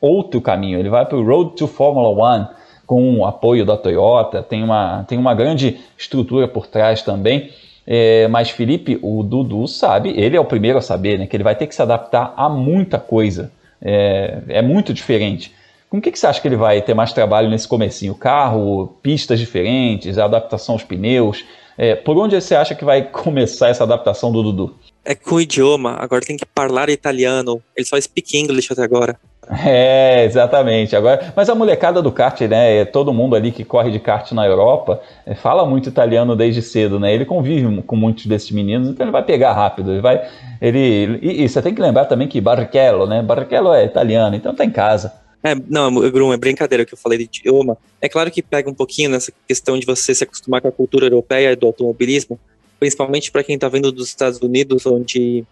[0.00, 2.46] outro caminho, ele vai para o Road to Formula One
[2.86, 7.50] com o apoio da Toyota, tem uma, tem uma grande estrutura por trás também.
[7.86, 11.44] É, mas Felipe, o Dudu sabe, ele é o primeiro a saber, né, que ele
[11.44, 13.52] vai ter que se adaptar a muita coisa.
[13.80, 15.52] É, é muito diferente.
[15.90, 18.14] Com o que, que você acha que ele vai ter mais trabalho nesse comecinho?
[18.14, 21.44] Carro, pistas diferentes, adaptação aos pneus?
[21.76, 24.74] É, por onde você acha que vai começar essa adaptação do Dudu?
[25.04, 27.60] É com o idioma, agora tem que falar italiano.
[27.76, 29.18] Ele só speak English até agora.
[29.50, 30.94] É, exatamente.
[30.94, 32.78] Agora, mas a molecada do kart, né?
[32.78, 36.62] É todo mundo ali que corre de kart na Europa é, fala muito italiano desde
[36.62, 37.12] cedo, né?
[37.12, 39.92] Ele convive com muitos desses meninos, então ele vai pegar rápido.
[39.92, 40.28] Ele vai,
[40.60, 43.20] ele e, e você tem que lembrar também que Barrichello, né?
[43.20, 45.12] Barrichello é italiano, então tá em casa.
[45.42, 47.76] É, não, Grum, é brincadeira que eu falei de idioma.
[48.00, 51.06] É claro que pega um pouquinho nessa questão de você se acostumar com a cultura
[51.06, 52.38] europeia do automobilismo,
[52.78, 55.44] principalmente para quem está vindo dos Estados Unidos, onde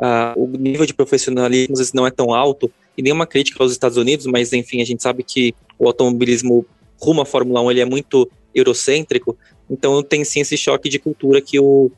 [0.00, 4.26] uh, o nível de profissionalismo não é tão alto e nenhuma crítica aos Estados Unidos,
[4.26, 6.66] mas enfim, a gente sabe que o automobilismo
[7.00, 9.36] rumo à Fórmula 1 ele é muito eurocêntrico,
[9.70, 11.90] então tem sim esse choque de cultura que o,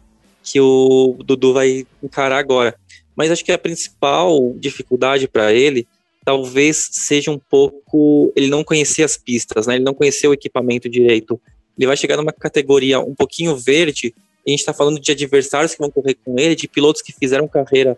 [0.43, 2.75] que o Dudu vai encarar agora.
[3.17, 5.87] Mas acho que a principal dificuldade para ele
[6.25, 9.75] talvez seja um pouco ele não conhecer as pistas, né?
[9.75, 11.41] Ele não conhecer o equipamento direito.
[11.77, 14.15] Ele vai chegar numa categoria um pouquinho verde.
[14.47, 17.47] A gente está falando de adversários que vão correr com ele, de pilotos que fizeram
[17.47, 17.97] carreira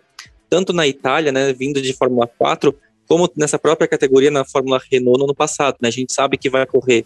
[0.49, 2.73] tanto na Itália, né, vindo de Fórmula 4,
[3.07, 5.77] como nessa própria categoria na Fórmula Renault no ano passado.
[5.81, 5.89] Né?
[5.89, 7.05] A gente sabe que vai correr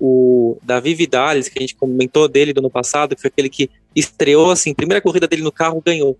[0.00, 3.70] o Davi Vidales, que a gente comentou dele do ano passado, que foi aquele que
[3.94, 6.16] estreou assim, primeira corrida dele no carro, ganhou.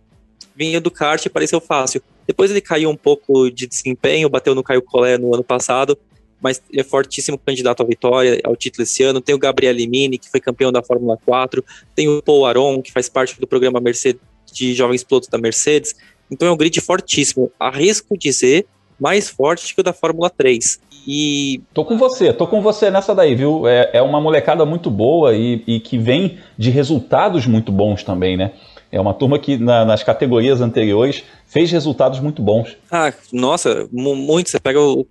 [0.55, 2.03] Vinha do kart e pareceu fácil.
[2.27, 5.97] Depois ele caiu um pouco de desempenho, bateu no Caio Collet no ano passado,
[6.41, 9.21] mas ele é fortíssimo candidato à vitória, ao título esse ano.
[9.21, 12.93] Tem o Gabriel Mini, que foi campeão da Fórmula 4, tem o Paul Aron, que
[12.93, 14.21] faz parte do programa Mercedes
[14.53, 15.95] de jovens pilotos da Mercedes.
[16.31, 17.51] Então é um grid fortíssimo.
[17.59, 18.67] Arrisco dizer
[18.99, 20.81] mais forte que o da Fórmula 3.
[21.07, 21.63] E.
[21.73, 23.67] Tô com você, tô com você nessa daí, viu?
[23.67, 28.37] É, é uma molecada muito boa e, e que vem de resultados muito bons também,
[28.37, 28.53] né?
[28.91, 32.77] É uma turma que na, nas categorias anteriores fez resultados muito bons.
[32.91, 34.51] Ah, nossa, muito.
[34.51, 35.07] Você pega o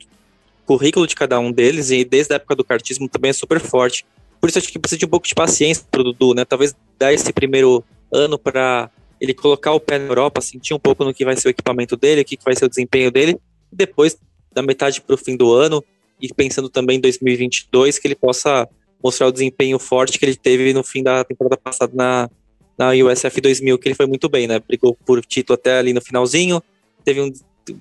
[0.67, 4.05] currículo de cada um deles e desde a época do kartismo também é super forte.
[4.39, 6.43] Por isso acho que precisa de um pouco de paciência pro Dudu, né?
[6.43, 11.03] Talvez dar esse primeiro ano para ele colocar o pé na Europa, sentir um pouco
[11.03, 13.39] no que vai ser o equipamento dele, o que vai ser o desempenho dele,
[13.71, 14.17] e depois,
[14.53, 15.83] da metade para o fim do ano,
[16.21, 18.67] e pensando também em 2022, que ele possa
[19.03, 22.29] mostrar o desempenho forte que ele teve no fim da temporada passada na,
[22.77, 24.59] na USF 2000, que ele foi muito bem, né?
[24.59, 26.61] Brigou por título até ali no finalzinho,
[27.03, 27.31] teve um,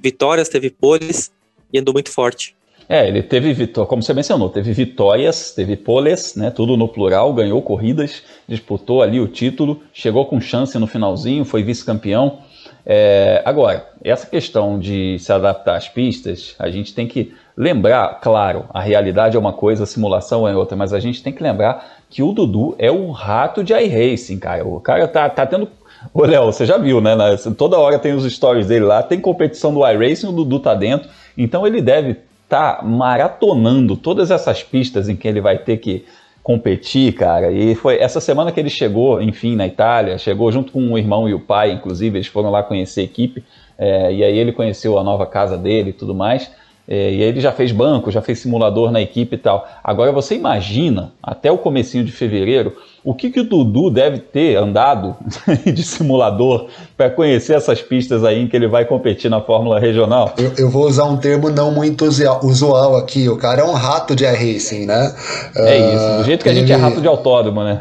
[0.00, 1.32] vitórias, teve poles
[1.72, 2.56] e andou muito forte.
[2.88, 7.32] É, ele teve vitória, como você mencionou, teve vitórias, teve poles, né, tudo no plural,
[7.32, 12.38] ganhou corridas, disputou ali o título, chegou com chance no finalzinho, foi vice-campeão.
[12.84, 18.66] É, agora, essa questão de se adaptar às pistas, a gente tem que lembrar, claro,
[18.72, 22.04] a realidade é uma coisa, a simulação é outra, mas a gente tem que lembrar
[22.08, 24.64] que o Dudu é o rato de iRacing, cara.
[24.64, 25.68] O cara tá, tá tendo
[26.14, 27.16] Ô, Léo, você já viu, né?
[27.56, 31.08] Toda hora tem os stories dele lá, tem competição do iRacing, o Dudu tá dentro,
[31.36, 36.04] então ele deve tá maratonando todas essas pistas em que ele vai ter que
[36.42, 37.50] competir, cara.
[37.50, 41.28] E foi essa semana que ele chegou, enfim, na Itália, chegou junto com o irmão
[41.28, 43.42] e o pai, inclusive, eles foram lá conhecer a equipe,
[43.76, 46.48] é, e aí ele conheceu a nova casa dele e tudo mais.
[46.88, 49.68] É, e aí ele já fez banco, já fez simulador na equipe e tal.
[49.82, 52.76] Agora você imagina, até o comecinho de fevereiro,
[53.06, 55.14] o que, que o Dudu deve ter andado
[55.64, 56.66] de simulador
[56.96, 60.34] para conhecer essas pistas aí em que ele vai competir na Fórmula Regional?
[60.36, 63.28] Eu, eu, vou usar um termo não muito usual aqui.
[63.28, 65.14] O cara é um rato de racing, né?
[65.54, 67.80] É isso, do jeito que a gente é rato de autódromo, né?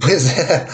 [0.00, 0.66] Pois é,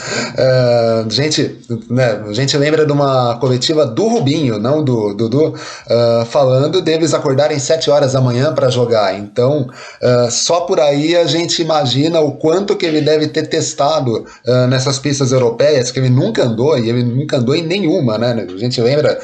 [1.04, 6.24] uh, gente, né, a gente lembra de uma coletiva do Rubinho, não do Dudu, uh,
[6.24, 9.14] falando deles acordarem 7 horas da manhã para jogar.
[9.18, 9.68] Então,
[10.02, 14.24] uh, só por aí a gente imagina o quanto que ele deve ter testado
[14.70, 18.46] nessas pistas europeias, que ele nunca andou, e ele nunca andou em nenhuma, né?
[18.48, 19.18] A gente lembra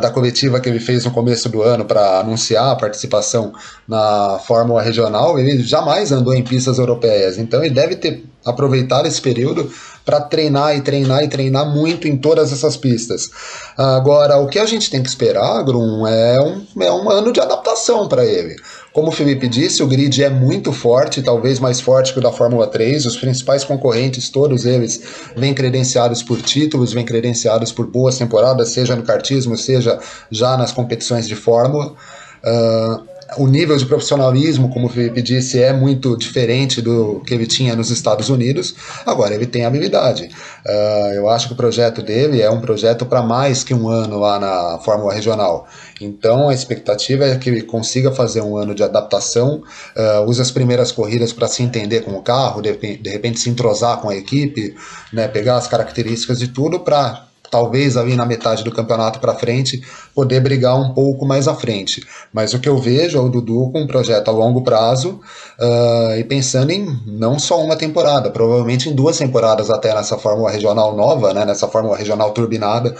[0.00, 3.52] da coletiva que ele fez no começo do ano para anunciar a participação
[3.86, 7.38] na Fórmula Regional, ele jamais andou em pistas europeias.
[7.38, 9.70] Então, ele deve ter aproveitar esse período
[10.04, 13.28] para treinar e treinar e treinar muito em todas essas pistas.
[13.76, 17.40] Agora, o que a gente tem que esperar, Grum, é um, é um ano de
[17.40, 18.56] adaptação para ele.
[18.92, 22.32] Como o Felipe disse, o grid é muito forte, talvez mais forte que o da
[22.32, 23.06] Fórmula 3.
[23.06, 25.00] Os principais concorrentes, todos eles,
[25.36, 29.98] vêm credenciados por títulos, vêm credenciados por boas temporadas, seja no kartismo, seja
[30.30, 31.94] já nas competições de Fórmula.
[32.42, 37.46] Uh, o nível de profissionalismo, como o Felipe disse, é muito diferente do que ele
[37.46, 38.74] tinha nos Estados Unidos.
[39.04, 40.30] Agora, ele tem habilidade.
[40.66, 44.18] Uh, eu acho que o projeto dele é um projeto para mais que um ano
[44.18, 45.66] lá na Fórmula Regional.
[46.00, 49.62] Então, a expectativa é que ele consiga fazer um ano de adaptação,
[49.96, 53.50] uh, use as primeiras corridas para se entender com o carro, de, de repente se
[53.50, 54.74] entrosar com a equipe,
[55.12, 59.82] né, pegar as características de tudo para talvez ali na metade do campeonato para frente,
[60.14, 62.06] poder brigar um pouco mais à frente.
[62.32, 65.20] Mas o que eu vejo é o Dudu com um projeto a longo prazo
[65.58, 70.50] uh, e pensando em não só uma temporada, provavelmente em duas temporadas até nessa Fórmula
[70.50, 72.94] Regional nova, né, nessa Fórmula Regional turbinada,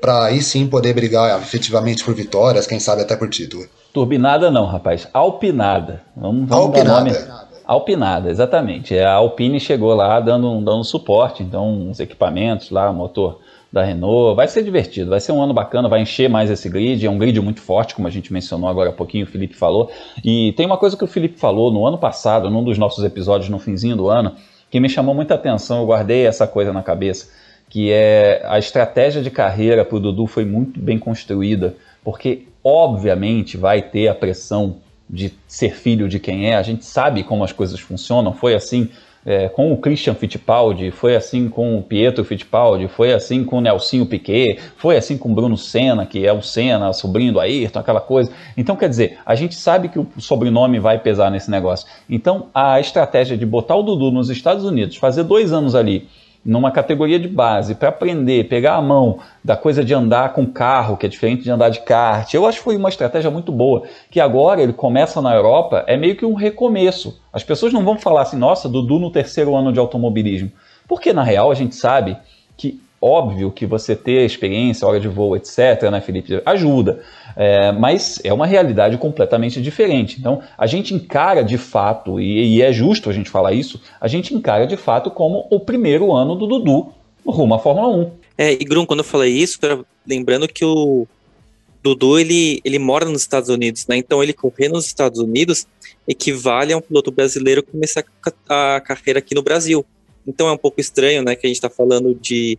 [0.00, 3.66] para aí sim poder brigar efetivamente por vitórias, quem sabe até por título.
[3.92, 6.02] Turbinada não, rapaz, alpinada.
[6.16, 7.50] Vamos, vamos alpinada.
[7.66, 8.98] Alpinada, exatamente.
[8.98, 13.38] A Alpine chegou lá dando, dando suporte, então os equipamentos lá, motor
[13.72, 14.36] da Renault.
[14.36, 17.04] Vai ser divertido, vai ser um ano bacana, vai encher mais esse grid.
[17.04, 19.90] É um grid muito forte, como a gente mencionou agora há pouquinho, o Felipe falou.
[20.24, 23.48] E tem uma coisa que o Felipe falou no ano passado, num dos nossos episódios
[23.48, 24.34] no finzinho do ano,
[24.70, 25.80] que me chamou muita atenção.
[25.80, 27.30] Eu guardei essa coisa na cabeça,
[27.68, 33.56] que é a estratégia de carreira para o Dudu foi muito bem construída, porque obviamente
[33.56, 34.76] vai ter a pressão
[35.08, 36.56] de ser filho de quem é.
[36.56, 38.32] A gente sabe como as coisas funcionam.
[38.32, 38.88] Foi assim
[39.24, 43.60] é, com o Christian Fittipaldi, foi assim com o Pietro Fittipaldi, foi assim com o
[43.60, 47.78] Nelsinho Piquet, foi assim com o Bruno Senna, que é o Senna, sobrinho do Ayrton,
[47.78, 48.30] aquela coisa.
[48.56, 51.86] Então, quer dizer, a gente sabe que o sobrenome vai pesar nesse negócio.
[52.08, 56.08] Então, a estratégia de botar o Dudu nos Estados Unidos, fazer dois anos ali,
[56.44, 60.96] numa categoria de base para aprender, pegar a mão da coisa de andar com carro,
[60.96, 62.32] que é diferente de andar de kart.
[62.32, 65.96] Eu acho que foi uma estratégia muito boa, que agora ele começa na Europa, é
[65.96, 67.20] meio que um recomeço.
[67.32, 70.50] As pessoas não vão falar assim, nossa, Dudu no terceiro ano de automobilismo.
[70.88, 72.16] Porque na real a gente sabe
[73.00, 77.02] óbvio que você ter experiência, hora de voo, etc., né, Felipe, ajuda.
[77.36, 80.18] É, mas é uma realidade completamente diferente.
[80.18, 84.08] Então, a gente encara de fato, e, e, é justo a gente falar isso, a
[84.08, 86.92] gente encara de fato como o primeiro ano do Dudu
[87.26, 88.10] rumo à Fórmula 1.
[88.36, 89.58] É, e quando eu falei isso,
[90.06, 91.06] lembrando que o
[91.82, 93.96] Dudu ele, ele mora nos Estados Unidos, né?
[93.96, 95.66] Então ele correr nos Estados Unidos
[96.06, 98.04] equivale a um piloto brasileiro começar
[98.48, 99.84] a carreira aqui no Brasil.
[100.26, 102.58] Então é um pouco estranho, né, que a gente está falando de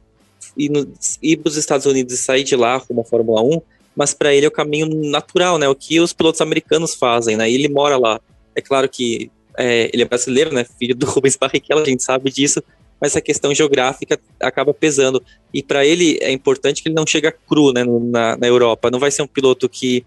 [0.58, 3.62] no, ir para os Estados Unidos e sair de lá com uma Fórmula 1,
[3.96, 7.50] mas para ele é o caminho natural, né, o que os pilotos americanos fazem, né,
[7.50, 8.20] e ele mora lá.
[8.56, 12.32] É claro que é, ele é brasileiro, né, filho do Rubens Barrichello, a gente sabe
[12.32, 12.64] disso,
[13.02, 15.24] mas a questão geográfica acaba pesando.
[15.52, 18.92] E para ele é importante que ele não chega cru né, na, na Europa.
[18.92, 20.06] Não vai ser um piloto que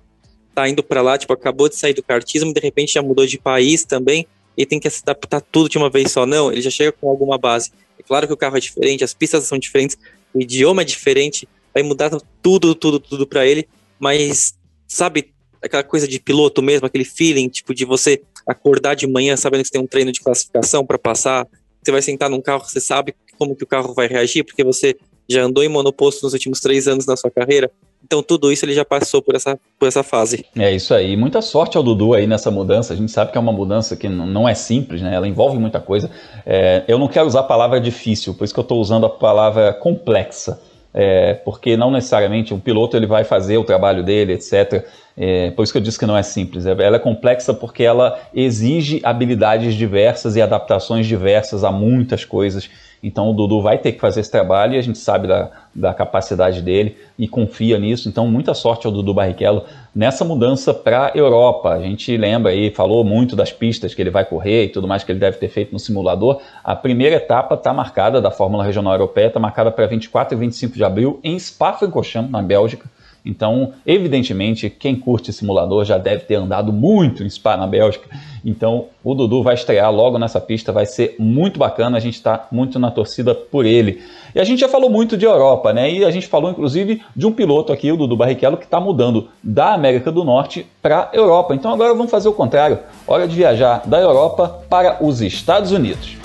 [0.54, 3.36] tá indo para lá, tipo, acabou de sair do kartismo, de repente já mudou de
[3.36, 4.24] país também,
[4.56, 6.24] e tem que se adaptar tudo de uma vez só.
[6.24, 7.72] Não, ele já chega com alguma base.
[7.98, 9.98] É claro que o carro é diferente, as pistas são diferentes,
[10.34, 12.10] o idioma é diferente, vai mudar
[12.42, 13.68] tudo, tudo, tudo para ele,
[13.98, 14.54] mas
[14.86, 19.62] sabe aquela coisa de piloto mesmo, aquele feeling, tipo, de você acordar de manhã sabendo
[19.62, 21.46] que você tem um treino de classificação para passar,
[21.82, 24.96] você vai sentar num carro, você sabe como que o carro vai reagir, porque você
[25.28, 27.70] já andou em monoposto nos últimos três anos da sua carreira.
[28.04, 30.44] Então tudo isso ele já passou por essa, por essa fase.
[30.56, 31.16] É isso aí.
[31.16, 32.92] Muita sorte ao Dudu aí nessa mudança.
[32.92, 35.14] A gente sabe que é uma mudança que não é simples, né?
[35.14, 36.10] Ela envolve muita coisa.
[36.44, 39.10] É, eu não quero usar a palavra difícil, por isso que eu estou usando a
[39.10, 40.60] palavra complexa.
[40.96, 44.86] É, porque não necessariamente um piloto ele vai fazer o trabalho dele, etc.
[45.16, 46.66] É, por isso que eu disse que não é simples.
[46.66, 52.70] Ela é complexa porque ela exige habilidades diversas e adaptações diversas a muitas coisas.
[53.02, 55.92] Então o Dudu vai ter que fazer esse trabalho e a gente sabe da, da
[55.92, 58.08] capacidade dele e confia nisso.
[58.08, 61.70] Então muita sorte ao Dudu Barrichello nessa mudança para a Europa.
[61.70, 65.04] A gente lembra aí, falou muito das pistas que ele vai correr e tudo mais
[65.04, 66.40] que ele deve ter feito no simulador.
[66.62, 70.74] A primeira etapa está marcada da Fórmula Regional Europeia, está marcada para 24 e 25
[70.74, 72.88] de abril em Spa-Francorchamps, na Bélgica.
[73.24, 78.06] Então, evidentemente, quem curte simulador já deve ter andado muito em Spa na Bélgica.
[78.44, 82.46] Então, o Dudu vai estrear logo nessa pista, vai ser muito bacana, a gente está
[82.52, 84.02] muito na torcida por ele.
[84.34, 85.90] E a gente já falou muito de Europa, né?
[85.90, 89.28] E a gente falou inclusive de um piloto aqui, o Dudu Barrichello, que está mudando
[89.42, 91.54] da América do Norte para Europa.
[91.54, 92.78] Então agora vamos fazer o contrário.
[93.06, 96.16] Hora de viajar da Europa para os Estados Unidos.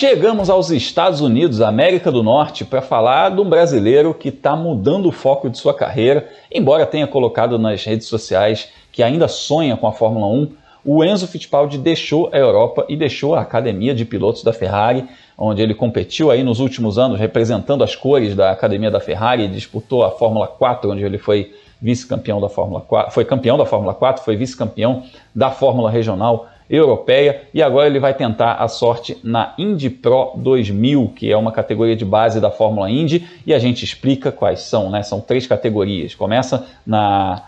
[0.00, 5.10] Chegamos aos Estados Unidos, América do Norte, para falar de um brasileiro que está mudando
[5.10, 9.86] o foco de sua carreira, embora tenha colocado nas redes sociais que ainda sonha com
[9.86, 10.52] a Fórmula 1.
[10.86, 15.04] O Enzo Fittipaldi deixou a Europa e deixou a academia de pilotos da Ferrari,
[15.36, 20.02] onde ele competiu aí nos últimos anos representando as cores da academia da Ferrari, disputou
[20.02, 24.24] a Fórmula 4, onde ele foi vice-campeão da Fórmula 4, foi campeão da Fórmula 4,
[24.24, 25.02] foi vice-campeão
[25.34, 31.12] da Fórmula Regional europeia e agora ele vai tentar a sorte na Indy Pro 2000,
[31.16, 34.88] que é uma categoria de base da Fórmula Indy, e a gente explica quais são,
[34.88, 35.02] né?
[35.02, 36.14] São três categorias.
[36.14, 37.42] Começa na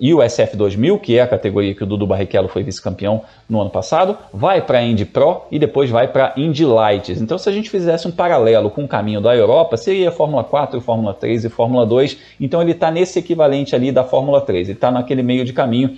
[0.00, 4.18] USF 2000, que é a categoria que o Dudu Barrichello foi vice-campeão no ano passado,
[4.32, 7.20] vai para a Indy Pro e depois vai para a Indy Lights.
[7.20, 10.80] Então, se a gente fizesse um paralelo com o caminho da Europa, seria Fórmula 4,
[10.80, 12.18] Fórmula 3 e Fórmula 2.
[12.40, 15.96] Então, ele está nesse equivalente ali da Fórmula 3, ele está naquele meio de caminho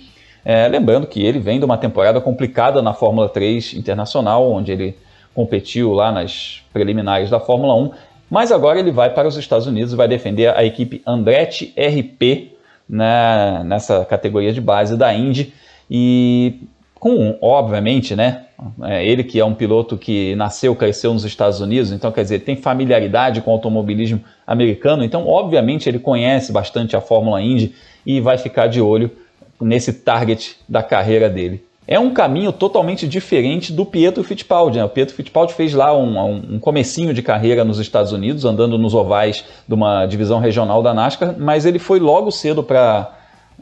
[0.49, 4.95] é, lembrando que ele vem de uma temporada complicada na Fórmula 3 Internacional, onde ele
[5.35, 7.91] competiu lá nas preliminares da Fórmula 1,
[8.29, 12.53] mas agora ele vai para os Estados Unidos e vai defender a equipe Andretti RP
[12.87, 15.53] né, nessa categoria de base da Indy.
[15.91, 16.61] E
[16.95, 18.45] com, obviamente, né,
[18.83, 22.39] é, ele que é um piloto que nasceu, cresceu nos Estados Unidos, então quer dizer,
[22.39, 28.21] tem familiaridade com o automobilismo americano, então obviamente ele conhece bastante a Fórmula Indy e
[28.21, 29.11] vai ficar de olho
[29.59, 31.63] nesse target da carreira dele.
[31.87, 34.77] É um caminho totalmente diferente do Pietro Fittipaldi.
[34.77, 34.83] Né?
[34.83, 38.93] O Pietro Fittipaldi fez lá um, um comecinho de carreira nos Estados Unidos, andando nos
[38.93, 43.13] ovais de uma divisão regional da NASCAR, mas ele foi logo cedo para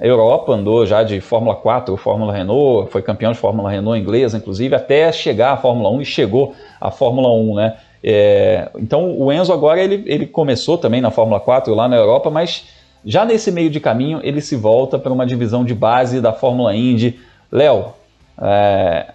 [0.01, 4.38] a Europa, andou já de Fórmula 4, Fórmula Renault, foi campeão de Fórmula Renault inglesa,
[4.38, 7.75] inclusive, até chegar à Fórmula 1 e chegou à Fórmula 1, né?
[8.03, 12.30] É, então o Enzo agora ele, ele começou também na Fórmula 4 lá na Europa,
[12.30, 12.65] mas
[13.06, 16.76] já nesse meio de caminho, ele se volta para uma divisão de base da Fórmula
[16.76, 17.20] Indy.
[17.51, 17.93] Léo,
[18.41, 19.14] é,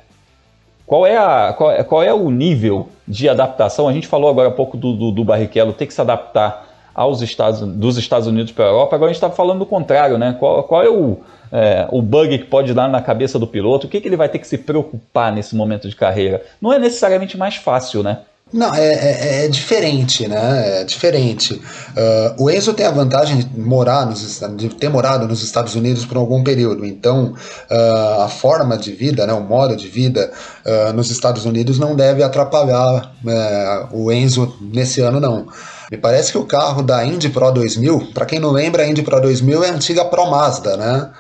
[0.87, 3.89] qual, é a, qual, é, qual, é o nível de adaptação?
[3.89, 7.21] A gente falou agora há pouco do, do, do Barrichello ter que se adaptar aos
[7.21, 10.37] Estados, dos Estados Unidos para a Europa, agora a gente está falando do contrário, né?
[10.39, 11.19] Qual, qual é, o,
[11.51, 13.87] é, o bug que pode dar na cabeça do piloto?
[13.87, 16.43] O que, que ele vai ter que se preocupar nesse momento de carreira?
[16.61, 18.19] Não é necessariamente mais fácil, né?
[18.53, 20.81] Não, é, é, é, diferente, né?
[20.81, 21.55] É diferente.
[21.55, 26.05] Uh, o Enzo tem a vantagem de morar nos de ter morado nos Estados Unidos
[26.05, 26.85] por algum período.
[26.85, 27.35] Então,
[27.71, 30.33] uh, a forma de vida, né, o modo de vida
[30.67, 35.47] uh, nos Estados Unidos não deve atrapalhar uh, o Enzo nesse ano, não.
[35.89, 39.03] Me parece que o carro da Indy Pro 2000, para quem não lembra, a Indy
[39.03, 41.11] Pro 2000 é a antiga Pro Mazda, né?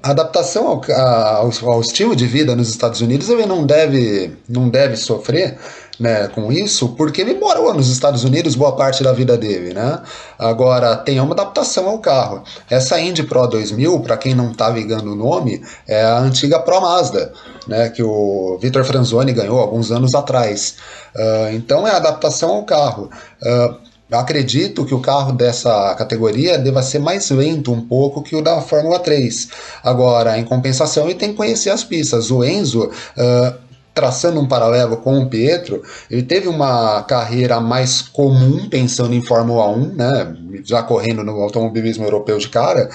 [0.00, 4.68] A adaptação ao, ao, ao, estilo de vida nos Estados Unidos ele não deve, não
[4.68, 5.58] deve sofrer.
[5.98, 10.02] Né, com isso, porque ele morou nos Estados Unidos boa parte da vida dele, né?
[10.38, 12.44] Agora tem uma adaptação ao carro.
[12.68, 16.82] Essa Indy Pro 2000, para quem não tá ligando o nome, é a antiga Pro
[16.82, 17.32] Mazda,
[17.66, 20.76] né, que o Vitor Franzoni ganhou alguns anos atrás.
[21.14, 23.10] Uh, então é a adaptação ao carro.
[23.42, 28.42] Uh, acredito que o carro dessa categoria deva ser mais lento um pouco que o
[28.42, 29.48] da Fórmula 3.
[29.82, 32.30] Agora, em compensação, ele tem que conhecer as pistas.
[32.30, 33.65] O Enzo, uh,
[33.96, 39.66] traçando um paralelo com o Pietro, ele teve uma carreira mais comum pensando em Fórmula
[39.70, 40.36] 1, né?
[40.62, 42.90] já correndo no automobilismo europeu de cara.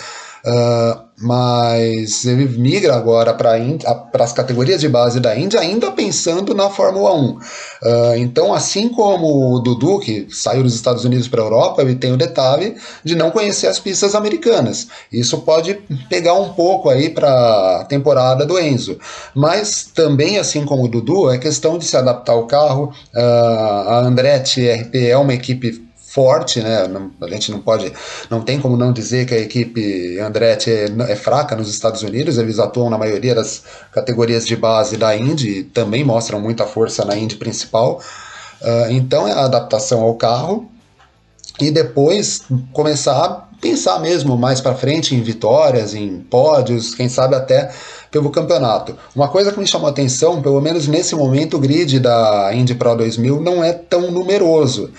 [0.46, 3.56] Uh, mas ele migra agora para
[4.24, 7.28] as categorias de base da Índia, ainda pensando na Fórmula 1.
[7.28, 7.40] Uh,
[8.18, 12.12] então, assim como o Dudu, que saiu dos Estados Unidos para a Europa, ele tem
[12.12, 14.88] o detalhe de não conhecer as pistas americanas.
[15.12, 15.76] Isso pode
[16.10, 18.98] pegar um pouco aí para a temporada do Enzo.
[19.36, 22.92] Mas também, assim como o Dudu, é questão de se adaptar ao carro.
[23.14, 26.88] Uh, a Andretti RP é uma equipe forte, né?
[26.88, 27.92] Não, a gente não pode,
[28.30, 32.38] não tem como não dizer que a equipe Andretti é, é, fraca nos Estados Unidos.
[32.38, 37.06] Eles atuam na maioria das categorias de base da Indy e também mostram muita força
[37.06, 38.02] na Indy principal.
[38.62, 40.70] Uh, então é a adaptação ao carro
[41.60, 42.44] e depois
[42.74, 47.72] começar a pensar mesmo mais para frente em vitórias, em pódios, quem sabe até
[48.10, 48.98] pelo campeonato.
[49.16, 52.76] Uma coisa que me chamou a atenção, pelo menos nesse momento, o grid da Indy
[52.76, 54.92] Pro 2000 não é tão numeroso.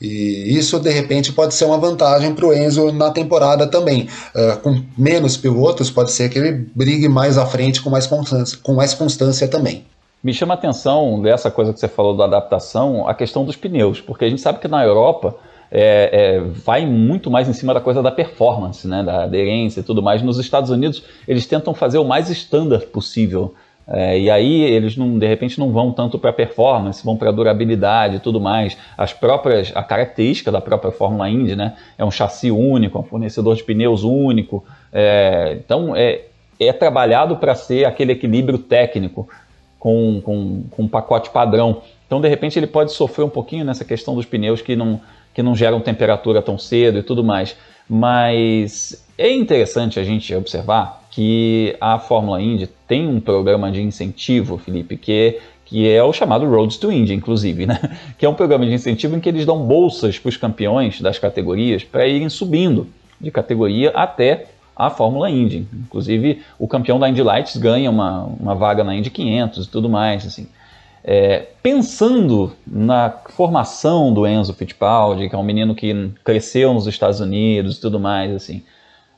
[0.00, 4.08] E isso, de repente, pode ser uma vantagem para o Enzo na temporada também.
[4.34, 8.58] Uh, com menos pilotos, pode ser que ele brigue mais à frente com mais constância,
[8.62, 9.84] com mais constância também.
[10.22, 14.00] Me chama a atenção dessa coisa que você falou da adaptação, a questão dos pneus,
[14.00, 15.34] porque a gente sabe que na Europa
[15.70, 19.82] é, é, vai muito mais em cima da coisa da performance, né, da aderência e
[19.82, 20.20] tudo mais.
[20.22, 23.54] Nos Estados Unidos, eles tentam fazer o mais standard possível.
[23.92, 28.16] É, e aí eles não, de repente não vão tanto para performance, vão para durabilidade
[28.16, 28.78] e tudo mais.
[28.96, 33.04] As próprias, a característica da própria Fórmula Indy, né, é um chassi único, é um
[33.04, 34.64] fornecedor de pneus único.
[34.92, 36.20] É, então é,
[36.60, 39.28] é trabalhado para ser aquele equilíbrio técnico
[39.76, 41.82] com, com, com um pacote padrão.
[42.06, 45.00] Então de repente ele pode sofrer um pouquinho nessa questão dos pneus que não,
[45.34, 47.56] que não geram temperatura tão cedo e tudo mais.
[47.92, 54.56] Mas é interessante a gente observar que a Fórmula Indy tem um programa de incentivo,
[54.58, 57.80] Felipe, que, que é o chamado Roads to Indy, inclusive, né?
[58.16, 61.18] que é um programa de incentivo em que eles dão bolsas para os campeões das
[61.18, 62.86] categorias para irem subindo
[63.20, 65.66] de categoria até a Fórmula Indy.
[65.74, 69.88] Inclusive, o campeão da Indy Lights ganha uma, uma vaga na Indy 500 e tudo
[69.88, 70.24] mais.
[70.24, 70.46] Assim.
[71.02, 77.20] É, pensando na formação do Enzo Fittipaldi, que é um menino que cresceu nos Estados
[77.20, 78.62] Unidos e tudo mais, assim,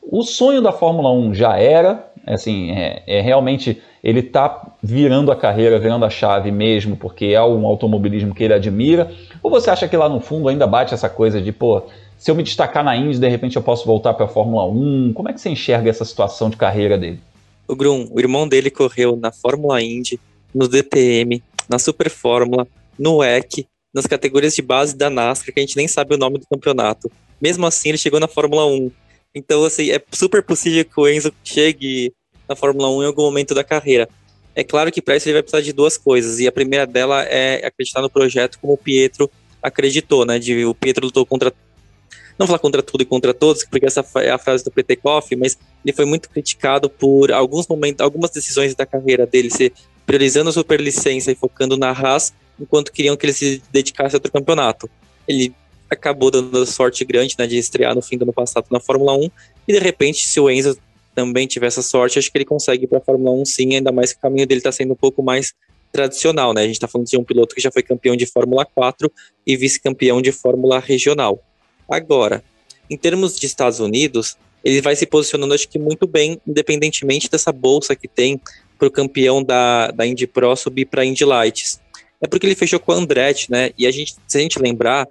[0.02, 5.36] o sonho da Fórmula 1 já era, assim, é, é realmente ele está virando a
[5.36, 9.12] carreira, virando a chave mesmo, porque é um automobilismo que ele admira?
[9.42, 11.84] Ou você acha que lá no fundo ainda bate essa coisa de, pô,
[12.18, 15.12] se eu me destacar na Indy, de repente eu posso voltar para a Fórmula 1?
[15.14, 17.20] Como é que você enxerga essa situação de carreira dele?
[17.68, 20.18] O Grum, o irmão dele correu na Fórmula Indy,
[20.52, 22.66] no DTM, na Super Fórmula,
[22.98, 26.38] no WEC, nas categorias de base da NASCAR, que a gente nem sabe o nome
[26.38, 27.10] do campeonato.
[27.40, 28.90] Mesmo assim, ele chegou na Fórmula 1.
[29.34, 32.12] Então, assim, é super possível que o Enzo chegue
[32.48, 34.08] na Fórmula 1 em algum momento da carreira.
[34.54, 37.22] É claro que para isso ele vai precisar de duas coisas, e a primeira dela
[37.22, 39.30] é acreditar no projeto como o Pietro
[39.62, 40.38] acreditou, né?
[40.38, 41.52] De, o Pietro lutou contra.
[42.38, 45.56] Não falar contra tudo e contra todos, porque essa é a frase do Petekoff, mas
[45.84, 49.72] ele foi muito criticado por alguns momentos, algumas decisões da carreira dele, se
[50.06, 54.32] priorizando a superlicença e focando na Haas, enquanto queriam que ele se dedicasse a outro
[54.32, 54.88] campeonato.
[55.26, 55.54] Ele
[55.90, 59.30] acabou dando sorte grande né, de estrear no fim do ano passado na Fórmula 1.
[59.68, 60.76] E de repente, se o Enzo
[61.14, 63.92] também tiver essa sorte, acho que ele consegue ir para a Fórmula 1 sim, ainda
[63.92, 65.52] mais que o caminho dele está sendo um pouco mais
[65.92, 66.54] tradicional.
[66.54, 66.62] Né?
[66.62, 69.12] A gente está falando de um piloto que já foi campeão de Fórmula 4
[69.46, 71.42] e vice-campeão de Fórmula Regional.
[71.88, 72.42] Agora,
[72.88, 77.52] em termos de Estados Unidos, ele vai se posicionando, acho que muito bem, independentemente dessa
[77.52, 78.40] bolsa que tem
[78.82, 81.80] para o campeão da, da Indy Pro subir para a Indy Lights.
[82.20, 83.70] É porque ele fechou com a Andretti, né?
[83.78, 85.06] E a gente, se a gente lembrar,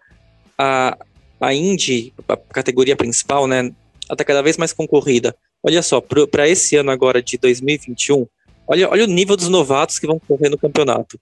[0.57, 0.97] a,
[1.39, 3.73] a Indy, a categoria principal, né, ela
[4.11, 5.33] está cada vez mais concorrida.
[5.63, 8.27] Olha só, para esse ano agora de 2021,
[8.67, 11.17] olha, olha o nível dos novatos que vão correr no campeonato.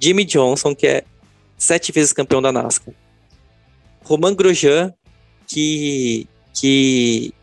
[0.00, 1.04] Jimmy Johnson, que é
[1.58, 2.94] sete vezes campeão da NASCAR.
[4.02, 4.94] Romain Grosjean,
[5.46, 7.34] que, que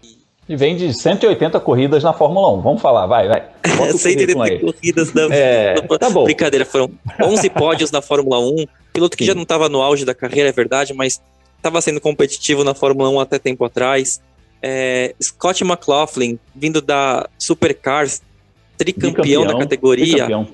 [0.49, 2.61] e vem de 180 corridas na Fórmula 1.
[2.61, 3.45] Vamos falar, vai, vai.
[3.63, 4.33] 180
[4.65, 6.23] corridas da é, tá bom.
[6.23, 6.89] Brincadeira, foram
[7.21, 8.65] 11 pódios na Fórmula 1.
[8.91, 9.27] Piloto que Sim.
[9.27, 11.21] já não estava no auge da carreira, é verdade, mas
[11.55, 14.19] estava sendo competitivo na Fórmula 1 até tempo atrás.
[14.59, 18.23] É, Scott McLaughlin, vindo da Supercars,
[18.75, 20.25] tricampeão, da categoria.
[20.25, 20.47] Tricampeão.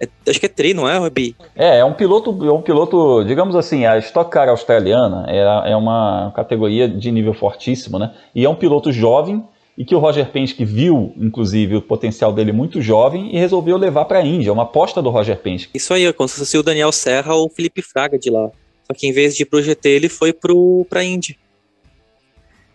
[0.00, 1.36] É, acho que é tri, não é, Robi?
[1.54, 5.76] É, é um piloto, é um piloto, digamos assim, a Stock Car australiana é, é
[5.76, 8.14] uma categoria de nível fortíssimo, né?
[8.34, 9.44] E é um piloto jovem
[9.76, 14.06] e que o Roger Penske viu, inclusive, o potencial dele muito jovem e resolveu levar
[14.06, 15.70] para a Índia, é uma aposta do Roger Penske.
[15.74, 18.50] Isso aí, é como se fosse o Daniel Serra ou o Felipe Fraga de lá.
[18.86, 21.38] Só que em vez de ir pro GT, ele foi pro, pra Indy.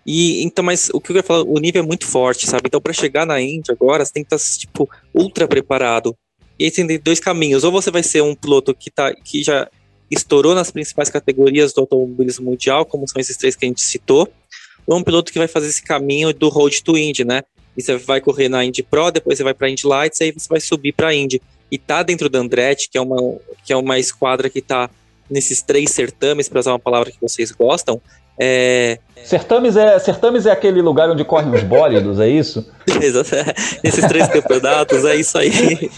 [0.05, 2.63] E então, mas o que eu ia falar, o nível é muito forte, sabe?
[2.67, 6.15] Então, para chegar na Indy agora, você tem que estar, tá, tipo, ultra preparado.
[6.57, 7.63] E aí tem dois caminhos.
[7.63, 9.69] Ou você vai ser um piloto que, tá, que já
[10.09, 14.31] estourou nas principais categorias do automobilismo mundial, como são esses três que a gente citou,
[14.85, 17.41] ou um piloto que vai fazer esse caminho do Road to Indy, né?
[17.75, 20.47] E você vai correr na Indy Pro, depois você vai para Indy Lights, aí você
[20.47, 21.41] vai subir para Indy.
[21.71, 24.89] E tá dentro da Andretti, que é uma, que é uma esquadra que tá
[25.29, 27.99] nesses três certames, para usar uma palavra que vocês gostam,
[28.39, 28.99] é...
[29.23, 32.69] Certames é, certames é aquele lugar onde correm os bólidos, é isso?
[33.83, 35.51] Esses três campeonatos, é isso aí.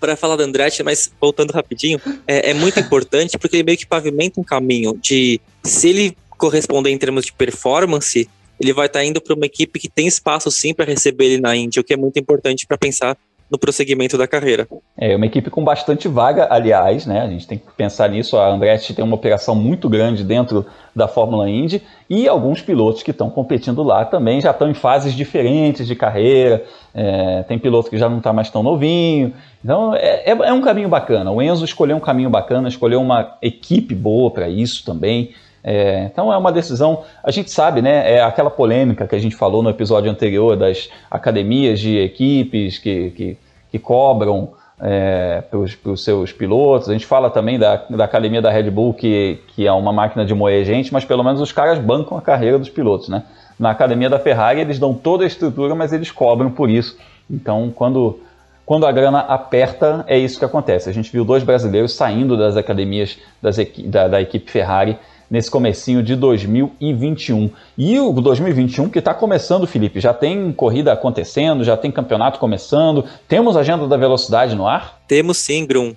[0.00, 3.86] para falar da Andretti, mas voltando rapidinho, é, é, muito importante porque ele meio que
[3.86, 8.28] pavimenta um caminho de se ele corresponder em termos de performance,
[8.60, 11.40] ele vai estar tá indo para uma equipe que tem espaço sim para receber ele
[11.40, 13.16] na Índia, o que é muito importante para pensar
[13.50, 14.68] no prosseguimento da carreira.
[14.96, 17.22] É uma equipe com bastante vaga, aliás, né?
[17.22, 18.36] A gente tem que pensar nisso.
[18.36, 23.10] A Andretti tem uma operação muito grande dentro da Fórmula Indy e alguns pilotos que
[23.10, 26.64] estão competindo lá também já estão em fases diferentes de carreira.
[26.94, 29.32] É, tem piloto que já não está mais tão novinho.
[29.64, 31.30] Então é, é, é um caminho bacana.
[31.30, 35.30] O Enzo escolheu um caminho bacana, escolheu uma equipe boa para isso também.
[35.70, 38.14] É, então é uma decisão, a gente sabe, né?
[38.14, 43.10] É aquela polêmica que a gente falou no episódio anterior das academias de equipes que,
[43.10, 43.36] que,
[43.70, 44.48] que cobram
[44.80, 46.88] é, para os seus pilotos.
[46.88, 50.24] A gente fala também da, da academia da Red Bull, que, que é uma máquina
[50.24, 53.24] de moer gente, mas pelo menos os caras bancam a carreira dos pilotos, né?
[53.58, 56.96] Na academia da Ferrari eles dão toda a estrutura, mas eles cobram por isso.
[57.30, 58.18] Então, quando,
[58.64, 60.88] quando a grana aperta, é isso que acontece.
[60.88, 64.96] A gente viu dois brasileiros saindo das academias das, da, da equipe Ferrari
[65.30, 67.50] nesse comecinho de 2021.
[67.76, 73.04] E o 2021 que está começando, Felipe, já tem corrida acontecendo, já tem campeonato começando,
[73.26, 75.02] temos agenda da velocidade no ar?
[75.06, 75.94] Temos sim, Grum.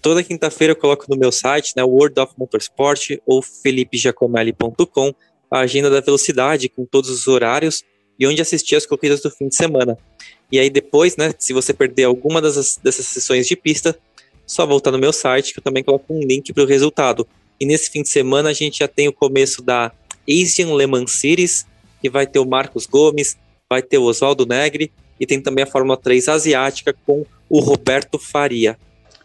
[0.00, 5.14] Toda quinta-feira eu coloco no meu site, né, World of Motorsport ou felipejacomelli.com,
[5.50, 7.84] a agenda da velocidade com todos os horários
[8.18, 9.96] e onde assistir as corridas do fim de semana.
[10.50, 13.96] E aí depois, né, se você perder alguma das, dessas sessões de pista,
[14.46, 17.26] só voltar no meu site que eu também coloco um link para o resultado.
[17.62, 19.92] E nesse fim de semana a gente já tem o começo da
[20.28, 21.64] Asian Le Mans Series,
[22.00, 23.38] que vai ter o Marcos Gomes,
[23.70, 24.90] vai ter o Oswaldo Negri
[25.20, 28.76] e tem também a Fórmula 3 asiática com o Roberto Faria.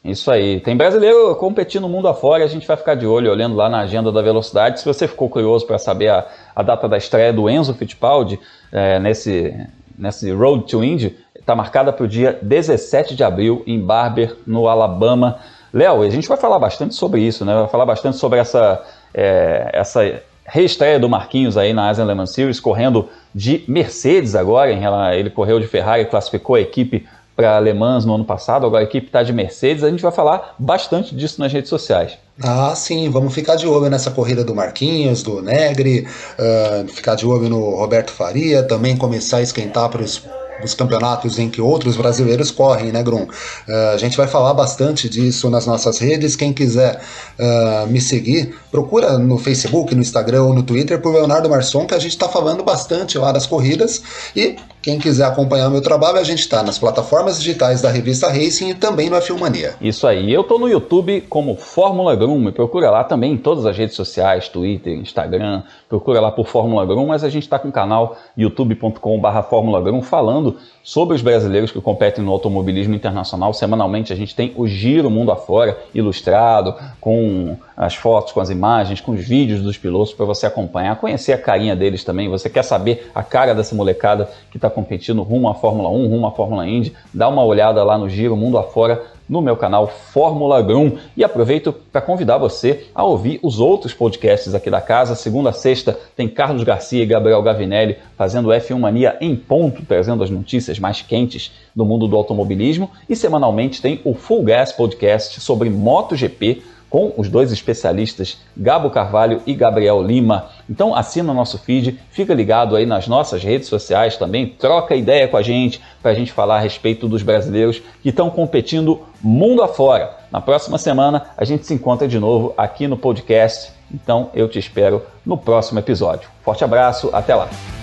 [0.06, 0.60] Isso aí.
[0.60, 3.80] Tem brasileiro competindo no mundo afora, a gente vai ficar de olho, olhando lá na
[3.80, 4.82] agenda da velocidade.
[4.82, 8.40] Se você ficou curioso para saber a, a, data da estreia do Enzo Fittipaldi
[8.72, 9.52] é, nesse,
[9.98, 14.68] nesse Road to Indy, está marcada para o dia 17 de abril em Barber, no
[14.68, 15.40] Alabama.
[15.74, 17.54] Léo, a gente vai falar bastante sobre isso, né?
[17.54, 18.82] Vai falar bastante sobre essa,
[19.14, 24.72] é, essa reestreia do Marquinhos aí na Asian Le Mans Series, correndo de Mercedes agora.
[25.16, 27.06] Ele correu de Ferrari, classificou a equipe
[27.36, 29.84] para Le Mans no ano passado, agora a equipe está de Mercedes.
[29.84, 32.18] A gente vai falar bastante disso nas redes sociais.
[32.42, 37.28] Ah, sim, vamos ficar de olho nessa corrida do Marquinhos, do Negri, uh, ficar de
[37.28, 40.24] olho no Roberto Faria, também começar a esquentar para os
[40.64, 43.24] os campeonatos em que outros brasileiros correm, né, Grum?
[43.24, 46.36] Uh, a gente vai falar bastante disso nas nossas redes.
[46.36, 47.02] Quem quiser
[47.40, 51.94] uh, me seguir, procura no Facebook, no Instagram ou no Twitter por Leonardo Marçom, que
[51.94, 54.02] a gente está falando bastante lá das corridas.
[54.36, 54.56] E
[54.88, 58.70] quem quiser acompanhar o meu trabalho, a gente está nas plataformas digitais da revista Racing
[58.70, 60.32] e também no F1 Isso aí.
[60.32, 62.40] Eu estou no YouTube como Fórmula Grum.
[62.40, 65.64] Me procura lá também em todas as redes sociais, Twitter, Instagram.
[65.90, 70.02] Procura lá por Fórmula Grum, mas a gente está com o canal youtube.com.br Fórmula Grum
[70.02, 70.47] falando
[70.84, 73.54] sobre os brasileiros que competem no automobilismo internacional.
[73.54, 79.02] Semanalmente a gente tem o Giro Mundo Afora ilustrado, com as fotos, com as imagens,
[79.02, 82.30] com os vídeos dos pilotos para você acompanhar, conhecer a carinha deles também.
[82.30, 86.28] Você quer saber a cara dessa molecada que está competindo rumo à Fórmula 1, rumo
[86.28, 86.94] à Fórmula Indy?
[87.14, 91.74] Dá uma olhada lá no Giro Mundo Afora no meu canal Fórmula Grum e aproveito
[91.74, 95.16] para convidar você a ouvir os outros podcasts aqui da casa.
[95.16, 100.24] Segunda a sexta tem Carlos Garcia e Gabriel Gavinelli fazendo F1 Mania em ponto, trazendo
[100.24, 105.42] as notícias mais quentes do mundo do automobilismo e semanalmente tem o Full Gas Podcast
[105.42, 110.50] sobre MotoGP com os dois especialistas Gabo Carvalho e Gabriel Lima.
[110.70, 115.28] Então assina o nosso feed, fica ligado aí nas nossas redes sociais também, troca ideia
[115.28, 119.62] com a gente para a gente falar a respeito dos brasileiros que estão competindo mundo
[119.62, 120.18] afora.
[120.32, 123.72] Na próxima semana a gente se encontra de novo aqui no podcast.
[123.92, 126.30] Então eu te espero no próximo episódio.
[126.44, 127.77] Forte abraço, até lá!